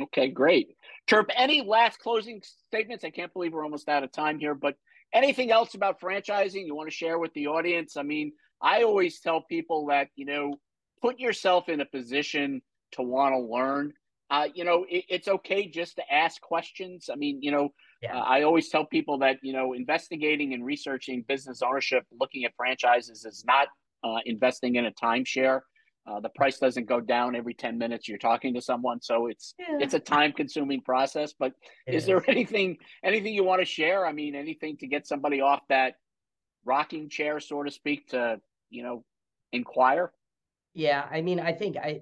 Okay, 0.00 0.28
great. 0.28 0.76
Turp, 1.08 1.26
any 1.34 1.62
last 1.62 1.98
closing 1.98 2.42
statements? 2.66 3.04
I 3.04 3.10
can't 3.10 3.32
believe 3.32 3.52
we're 3.52 3.64
almost 3.64 3.88
out 3.88 4.04
of 4.04 4.12
time 4.12 4.38
here, 4.38 4.54
but 4.54 4.76
anything 5.12 5.50
else 5.50 5.74
about 5.74 6.00
franchising 6.00 6.66
you 6.66 6.74
want 6.74 6.88
to 6.88 6.94
share 6.94 7.18
with 7.18 7.32
the 7.34 7.48
audience? 7.48 7.96
I 7.96 8.02
mean, 8.02 8.32
I 8.62 8.82
always 8.82 9.20
tell 9.20 9.42
people 9.42 9.86
that, 9.86 10.08
you 10.14 10.26
know, 10.26 10.54
put 11.00 11.18
yourself 11.18 11.68
in 11.68 11.80
a 11.80 11.86
position 11.86 12.62
to 12.92 13.02
want 13.02 13.34
to 13.34 13.40
learn. 13.40 13.92
Uh, 14.30 14.48
you 14.54 14.64
know, 14.64 14.84
it, 14.88 15.04
it's 15.08 15.28
okay 15.28 15.66
just 15.66 15.96
to 15.96 16.12
ask 16.12 16.40
questions. 16.42 17.08
I 17.10 17.16
mean, 17.16 17.38
you 17.42 17.50
know, 17.50 17.70
yeah. 18.02 18.18
uh, 18.18 18.22
I 18.22 18.42
always 18.42 18.68
tell 18.68 18.84
people 18.84 19.18
that, 19.18 19.38
you 19.42 19.52
know, 19.52 19.72
investigating 19.72 20.54
and 20.54 20.64
researching 20.64 21.24
business 21.26 21.62
ownership, 21.62 22.04
looking 22.20 22.44
at 22.44 22.52
franchises 22.56 23.24
is 23.24 23.44
not 23.46 23.68
uh, 24.04 24.18
investing 24.26 24.76
in 24.76 24.86
a 24.86 24.92
timeshare. 24.92 25.60
Uh, 26.08 26.20
the 26.20 26.28
price 26.30 26.58
doesn't 26.58 26.86
go 26.86 27.00
down 27.00 27.36
every 27.36 27.52
10 27.52 27.76
minutes 27.76 28.08
you're 28.08 28.16
talking 28.18 28.54
to 28.54 28.62
someone 28.62 29.00
so 29.00 29.26
it's 29.26 29.54
yeah. 29.58 29.76
it's 29.78 29.94
a 29.94 29.98
time 29.98 30.32
consuming 30.32 30.80
process 30.80 31.34
but 31.38 31.52
is, 31.86 32.02
is 32.02 32.06
there 32.06 32.22
anything 32.28 32.76
anything 33.04 33.34
you 33.34 33.44
want 33.44 33.60
to 33.60 33.64
share? 33.64 34.06
I 34.06 34.12
mean 34.12 34.34
anything 34.34 34.76
to 34.78 34.86
get 34.86 35.06
somebody 35.06 35.40
off 35.40 35.60
that 35.68 35.94
rocking 36.64 37.08
chair 37.08 37.40
so 37.40 37.62
to 37.62 37.70
speak 37.70 38.08
to 38.08 38.40
you 38.70 38.82
know 38.82 39.04
inquire? 39.52 40.12
Yeah 40.74 41.06
i 41.10 41.20
mean 41.20 41.40
i 41.40 41.52
think 41.52 41.76
i 41.76 42.00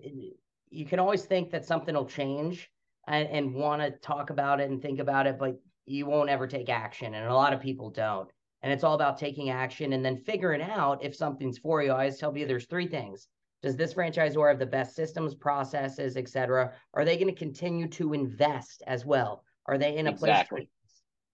you 0.70 0.84
can 0.84 0.98
always 0.98 1.24
think 1.24 1.50
that 1.50 1.64
something 1.64 1.94
will 1.94 2.06
change 2.06 2.70
and, 3.08 3.28
and 3.28 3.54
want 3.54 3.80
to 3.80 3.90
talk 3.90 4.30
about 4.30 4.60
it 4.60 4.70
and 4.70 4.82
think 4.82 5.00
about 5.00 5.26
it 5.26 5.38
but 5.38 5.58
you 5.86 6.04
won't 6.04 6.28
ever 6.28 6.46
take 6.46 6.68
action 6.68 7.14
and 7.14 7.26
a 7.26 7.34
lot 7.34 7.52
of 7.52 7.60
people 7.60 7.90
don't. 7.90 8.28
And 8.62 8.72
it's 8.72 8.82
all 8.82 8.94
about 8.94 9.18
taking 9.18 9.50
action 9.50 9.92
and 9.92 10.04
then 10.04 10.18
figuring 10.18 10.62
out 10.62 11.04
if 11.04 11.14
something's 11.14 11.58
for 11.58 11.82
you. 11.82 11.90
I 11.92 11.94
always 11.94 12.18
tell 12.18 12.36
you 12.36 12.46
there's 12.46 12.66
three 12.66 12.88
things 12.88 13.28
does 13.62 13.76
this 13.76 13.94
franchisor 13.94 14.48
have 14.48 14.58
the 14.58 14.66
best 14.66 14.94
systems, 14.94 15.34
processes, 15.34 16.16
et 16.16 16.28
cetera? 16.28 16.72
Are 16.94 17.04
they 17.04 17.16
going 17.16 17.32
to 17.32 17.38
continue 17.38 17.88
to 17.88 18.12
invest 18.12 18.82
as 18.86 19.04
well? 19.04 19.44
Are 19.66 19.78
they 19.78 19.96
in 19.96 20.06
a 20.06 20.10
exactly. 20.10 20.60
place? 20.60 20.68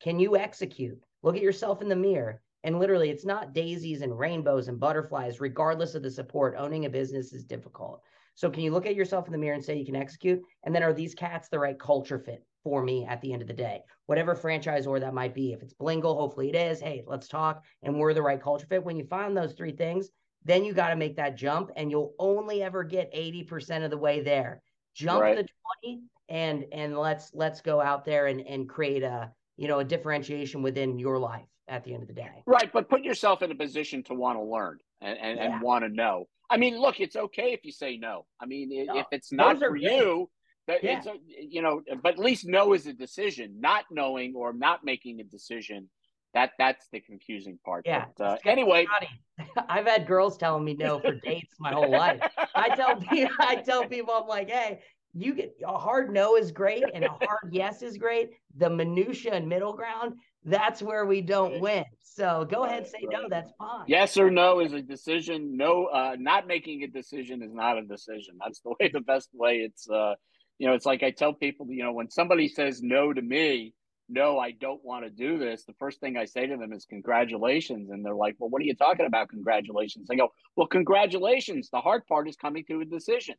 Can 0.00 0.18
you 0.18 0.36
execute? 0.36 0.98
Look 1.22 1.36
at 1.36 1.42
yourself 1.42 1.82
in 1.82 1.88
the 1.88 1.96
mirror. 1.96 2.40
And 2.64 2.78
literally, 2.78 3.10
it's 3.10 3.24
not 3.24 3.54
daisies 3.54 4.02
and 4.02 4.16
rainbows 4.16 4.68
and 4.68 4.78
butterflies, 4.78 5.40
regardless 5.40 5.94
of 5.94 6.02
the 6.02 6.10
support. 6.10 6.54
Owning 6.56 6.84
a 6.84 6.90
business 6.90 7.32
is 7.32 7.44
difficult. 7.44 8.02
So, 8.34 8.50
can 8.50 8.62
you 8.62 8.70
look 8.70 8.86
at 8.86 8.94
yourself 8.94 9.26
in 9.26 9.32
the 9.32 9.38
mirror 9.38 9.54
and 9.54 9.64
say 9.64 9.76
you 9.76 9.84
can 9.84 9.96
execute? 9.96 10.40
And 10.64 10.74
then, 10.74 10.84
are 10.84 10.92
these 10.92 11.14
cats 11.14 11.48
the 11.48 11.58
right 11.58 11.78
culture 11.78 12.20
fit 12.20 12.46
for 12.62 12.82
me 12.84 13.04
at 13.04 13.20
the 13.20 13.32
end 13.32 13.42
of 13.42 13.48
the 13.48 13.54
day? 13.54 13.80
Whatever 14.06 14.36
franchise 14.36 14.86
or 14.86 15.00
that 15.00 15.12
might 15.12 15.34
be. 15.34 15.52
If 15.52 15.62
it's 15.62 15.74
Blingle, 15.74 16.16
hopefully 16.16 16.50
it 16.50 16.54
is. 16.54 16.80
Hey, 16.80 17.02
let's 17.06 17.26
talk. 17.26 17.64
And 17.82 17.98
we're 17.98 18.14
the 18.14 18.22
right 18.22 18.40
culture 18.40 18.66
fit. 18.66 18.84
When 18.84 18.96
you 18.96 19.04
find 19.04 19.36
those 19.36 19.54
three 19.54 19.72
things, 19.72 20.08
then 20.44 20.64
you 20.64 20.72
got 20.72 20.88
to 20.88 20.96
make 20.96 21.16
that 21.16 21.36
jump, 21.36 21.70
and 21.76 21.90
you'll 21.90 22.14
only 22.18 22.62
ever 22.62 22.84
get 22.84 23.12
80% 23.14 23.84
of 23.84 23.90
the 23.90 23.98
way 23.98 24.20
there. 24.20 24.62
Jump 24.94 25.22
right. 25.22 25.36
the 25.36 25.46
20 25.82 26.02
and 26.28 26.64
and 26.72 26.98
let's 26.98 27.30
let's 27.34 27.60
go 27.60 27.80
out 27.80 28.04
there 28.04 28.26
and 28.26 28.40
and 28.40 28.68
create 28.68 29.02
a 29.02 29.30
you 29.56 29.68
know 29.68 29.80
a 29.80 29.84
differentiation 29.84 30.62
within 30.62 30.98
your 30.98 31.18
life 31.18 31.46
at 31.68 31.84
the 31.84 31.92
end 31.92 32.02
of 32.02 32.08
the 32.08 32.14
day. 32.14 32.42
Right, 32.46 32.72
but 32.72 32.88
put 32.88 33.02
yourself 33.02 33.42
in 33.42 33.50
a 33.50 33.54
position 33.54 34.02
to 34.04 34.14
want 34.14 34.38
to 34.38 34.42
learn 34.42 34.78
and 35.00 35.18
and, 35.18 35.38
yeah. 35.38 35.54
and 35.54 35.62
want 35.62 35.84
to 35.84 35.88
know. 35.88 36.26
I 36.50 36.56
mean, 36.56 36.78
look, 36.78 37.00
it's 37.00 37.16
okay 37.16 37.52
if 37.52 37.64
you 37.64 37.72
say 37.72 37.96
no. 37.96 38.26
I 38.40 38.46
mean, 38.46 38.86
no, 38.86 38.98
if 38.98 39.06
it's 39.10 39.32
not 39.32 39.58
for 39.58 39.76
you, 39.76 40.28
that 40.66 40.82
yeah. 40.82 40.98
it's 40.98 41.06
a, 41.06 41.14
you 41.38 41.62
know, 41.62 41.82
but 42.02 42.14
at 42.14 42.18
least 42.18 42.46
no 42.46 42.72
is 42.72 42.86
a 42.86 42.92
decision. 42.92 43.56
Not 43.60 43.84
knowing 43.90 44.34
or 44.36 44.52
not 44.52 44.84
making 44.84 45.20
a 45.20 45.24
decision 45.24 45.88
that 46.34 46.52
that's 46.58 46.88
the 46.92 47.00
confusing 47.00 47.58
part. 47.64 47.84
Yeah. 47.86 48.06
But, 48.16 48.24
uh, 48.24 48.36
anyway, 48.46 48.86
I've 49.68 49.86
had 49.86 50.06
girls 50.06 50.36
telling 50.36 50.64
me 50.64 50.74
no 50.74 50.98
for 50.98 51.14
dates 51.24 51.54
my 51.58 51.72
whole 51.72 51.90
life. 51.90 52.20
I 52.54 52.74
tell 52.74 52.96
people, 52.96 53.34
I 53.40 53.56
tell 53.56 53.86
people, 53.86 54.14
I'm 54.14 54.28
like, 54.28 54.50
hey, 54.50 54.80
you 55.14 55.34
get 55.34 55.54
a 55.66 55.76
hard 55.76 56.12
no 56.12 56.36
is 56.36 56.52
great 56.52 56.84
and 56.94 57.04
a 57.04 57.10
hard 57.10 57.50
yes 57.50 57.82
is 57.82 57.98
great. 57.98 58.30
The 58.56 58.70
minutia 58.70 59.34
and 59.34 59.46
middle 59.46 59.74
ground, 59.74 60.14
that's 60.44 60.80
where 60.80 61.04
we 61.04 61.20
don't 61.20 61.60
win. 61.60 61.84
So 62.00 62.46
go 62.50 62.64
ahead, 62.64 62.86
say 62.86 63.00
no. 63.02 63.28
That's 63.28 63.50
fine. 63.58 63.84
Yes 63.86 64.16
or 64.16 64.30
no 64.30 64.60
is 64.60 64.72
a 64.72 64.80
decision. 64.80 65.56
No, 65.56 65.86
uh, 65.86 66.16
not 66.18 66.46
making 66.46 66.82
a 66.82 66.86
decision 66.86 67.42
is 67.42 67.52
not 67.52 67.78
a 67.78 67.82
decision. 67.82 68.36
That's 68.42 68.60
the 68.60 68.70
way. 68.70 68.90
The 68.92 69.00
best 69.00 69.28
way. 69.34 69.58
It's 69.58 69.88
uh, 69.88 70.14
you 70.58 70.66
know, 70.66 70.74
it's 70.74 70.86
like 70.86 71.02
I 71.02 71.10
tell 71.10 71.32
people, 71.32 71.66
you 71.68 71.82
know, 71.82 71.92
when 71.92 72.10
somebody 72.10 72.48
says 72.48 72.82
no 72.82 73.12
to 73.12 73.20
me, 73.20 73.74
no, 74.12 74.38
I 74.38 74.52
don't 74.52 74.84
want 74.84 75.04
to 75.04 75.10
do 75.10 75.38
this. 75.38 75.64
The 75.64 75.72
first 75.78 76.00
thing 76.00 76.16
I 76.16 76.26
say 76.26 76.46
to 76.46 76.56
them 76.56 76.72
is 76.72 76.84
congratulations, 76.84 77.90
and 77.90 78.04
they're 78.04 78.14
like, 78.14 78.36
well, 78.38 78.50
what 78.50 78.60
are 78.60 78.66
you 78.66 78.74
talking 78.74 79.06
about? 79.06 79.30
Congratulations. 79.30 80.08
I 80.10 80.16
go, 80.16 80.32
well, 80.54 80.66
congratulations. 80.66 81.70
The 81.72 81.80
hard 81.80 82.06
part 82.06 82.28
is 82.28 82.36
coming 82.36 82.64
to 82.68 82.80
a 82.80 82.84
decision. 82.84 83.36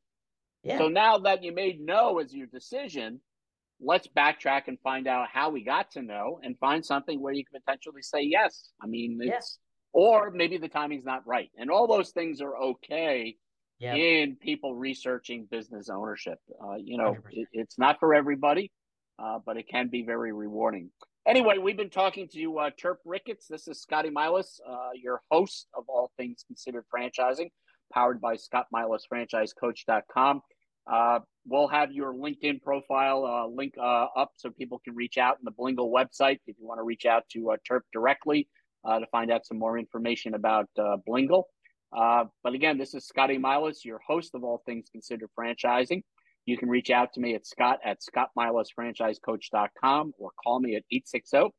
Yeah. 0.64 0.80
So 0.80 0.88
now 0.88 1.20
that 1.20 1.44
you 1.44 1.54
made 1.54 1.80
no 1.80 2.20
as 2.20 2.34
your 2.34 2.48
decision, 2.48 3.22
let's 3.80 4.08
backtrack 4.08 4.64
and 4.68 4.80
find 4.80 5.08
out 5.08 5.28
how 5.32 5.50
we 5.50 5.64
got 5.64 5.92
to 5.92 6.02
no 6.02 6.40
and 6.44 6.58
find 6.58 6.86
something 6.86 7.22
where 7.22 7.34
you 7.34 7.44
can 7.46 7.62
potentially 7.62 8.02
say 8.02 8.22
yes. 8.22 8.70
I 8.82 8.88
mean, 8.88 9.20
it's 9.22 9.60
or 9.92 10.32
maybe 10.32 10.58
the 10.58 10.70
timing's 10.70 11.06
not 11.06 11.26
right. 11.28 11.52
And 11.58 11.70
all 11.70 11.88
those 11.88 12.12
things 12.12 12.42
are 12.42 12.58
okay 12.58 13.36
in 13.96 14.38
people 14.38 14.74
researching 14.76 15.46
business 15.52 15.90
ownership. 15.90 16.40
Uh, 16.64 16.76
you 16.76 16.98
know, 16.98 17.18
it, 17.32 17.48
it's 17.52 17.78
not 17.78 18.00
for 18.00 18.16
everybody, 18.16 18.72
uh, 19.20 19.40
but 19.46 19.58
it 19.58 19.68
can 19.68 19.88
be 19.90 20.04
very 20.04 20.32
rewarding. 20.32 20.90
Anyway, 21.26 21.58
we've 21.58 21.78
been 21.78 21.90
talking 21.90 22.28
to 22.34 22.60
uh, 22.60 22.70
Turp 22.82 22.98
Ricketts. 23.06 23.48
This 23.48 23.68
is 23.68 23.82
Scotty 23.82 24.10
Milas, 24.10 24.60
uh, 24.68 24.90
your 24.94 25.22
host 25.32 25.68
of 25.74 25.86
All 25.88 26.12
Things 26.18 26.44
Considered 26.46 26.84
Franchising, 26.94 27.50
powered 27.94 28.20
by 28.20 28.36
Scott 28.36 28.68
Milas, 28.74 29.04
franchisecoach.com. 29.12 30.42
Uh, 30.86 31.20
we'll 31.48 31.70
have 31.70 31.92
your 31.92 32.14
LinkedIn 32.14 32.62
profile 32.62 33.26
uh, 33.26 33.48
link 33.48 33.76
uh, 33.80 34.08
up 34.18 34.32
so 34.36 34.50
people 34.50 34.82
can 34.84 34.96
reach 34.96 35.18
out 35.18 35.38
in 35.40 35.46
the 35.46 35.52
Blingle 35.52 35.92
website 35.92 36.40
if 36.46 36.58
you 36.60 36.68
want 36.68 36.80
to 36.80 36.84
reach 36.84 37.06
out 37.06 37.24
to 37.30 37.52
uh, 37.52 37.58
Turp 37.70 37.82
directly 37.94 38.50
uh, 38.84 39.00
to 39.00 39.06
find 39.08 39.32
out 39.32 39.46
some 39.46 39.58
more 39.58 39.78
information 39.78 40.34
about 40.34 40.68
uh, 40.78 40.98
Blingle. 41.08 41.44
but 41.92 42.54
again, 42.54 42.78
this 42.78 42.94
is 42.94 43.08
Scotty 43.08 43.38
Milas, 43.38 43.86
your 43.86 44.00
host 44.06 44.36
of 44.36 44.44
All 44.44 44.62
Things 44.66 44.90
Considered 44.92 45.30
Franchising. 45.40 46.04
You 46.46 46.58
can 46.58 46.68
reach 46.70 46.90
out 46.90 47.14
to 47.14 47.22
me 47.22 47.36
at 47.36 47.48
scott 47.48 47.80
at 47.86 48.00
scottmilasfranchisecoach.com 48.02 50.14
or 50.18 50.32
call 50.44 50.60
me 50.60 50.76
at 50.76 50.84
860 50.92 51.54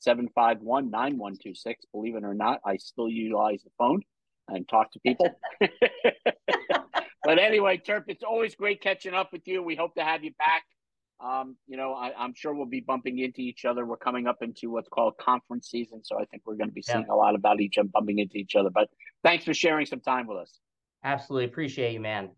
751 0.00 0.90
9126. 0.90 1.84
Believe 1.92 2.16
it 2.16 2.24
or 2.24 2.34
not, 2.34 2.60
I 2.64 2.76
still 2.78 3.08
utilize 3.08 3.62
the 3.62 3.70
phone 3.78 4.02
and 4.48 4.68
talk 4.68 4.90
to 4.92 5.00
people. 5.00 5.28
but 7.24 7.38
anyway, 7.38 7.78
Turp, 7.78 8.04
it's 8.08 8.24
always 8.24 8.54
great 8.54 8.80
catching 8.80 9.14
up 9.14 9.32
with 9.32 9.46
you. 9.46 9.62
We 9.62 9.76
hope 9.76 9.94
to 9.96 10.04
have 10.04 10.24
you 10.24 10.32
back. 10.38 10.64
Um, 11.22 11.56
you 11.66 11.76
know, 11.76 11.92
I, 11.92 12.24
am 12.24 12.32
sure 12.34 12.54
we'll 12.54 12.64
be 12.64 12.80
bumping 12.80 13.18
into 13.18 13.42
each 13.42 13.66
other. 13.66 13.84
We're 13.84 13.98
coming 13.98 14.26
up 14.26 14.38
into 14.40 14.70
what's 14.70 14.88
called 14.88 15.18
conference 15.18 15.68
season, 15.68 16.02
so 16.02 16.18
I 16.18 16.24
think 16.24 16.44
we're 16.46 16.56
going 16.56 16.70
to 16.70 16.74
be 16.74 16.80
seeing 16.80 17.04
yeah. 17.06 17.14
a 17.14 17.14
lot 17.14 17.34
about 17.34 17.60
each 17.60 17.76
other, 17.76 17.90
bumping 17.92 18.20
into 18.20 18.38
each 18.38 18.54
other. 18.54 18.70
But 18.70 18.88
thanks 19.22 19.44
for 19.44 19.52
sharing 19.52 19.84
some 19.84 20.00
time 20.00 20.26
with 20.26 20.38
us. 20.38 20.58
Absolutely 21.04 21.44
appreciate 21.44 21.92
you, 21.92 22.00
man. 22.00 22.30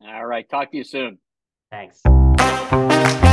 All 0.00 0.24
right, 0.24 0.48
talk 0.48 0.70
to 0.70 0.76
you 0.76 0.84
soon. 0.84 1.18
Thanks. 1.70 3.29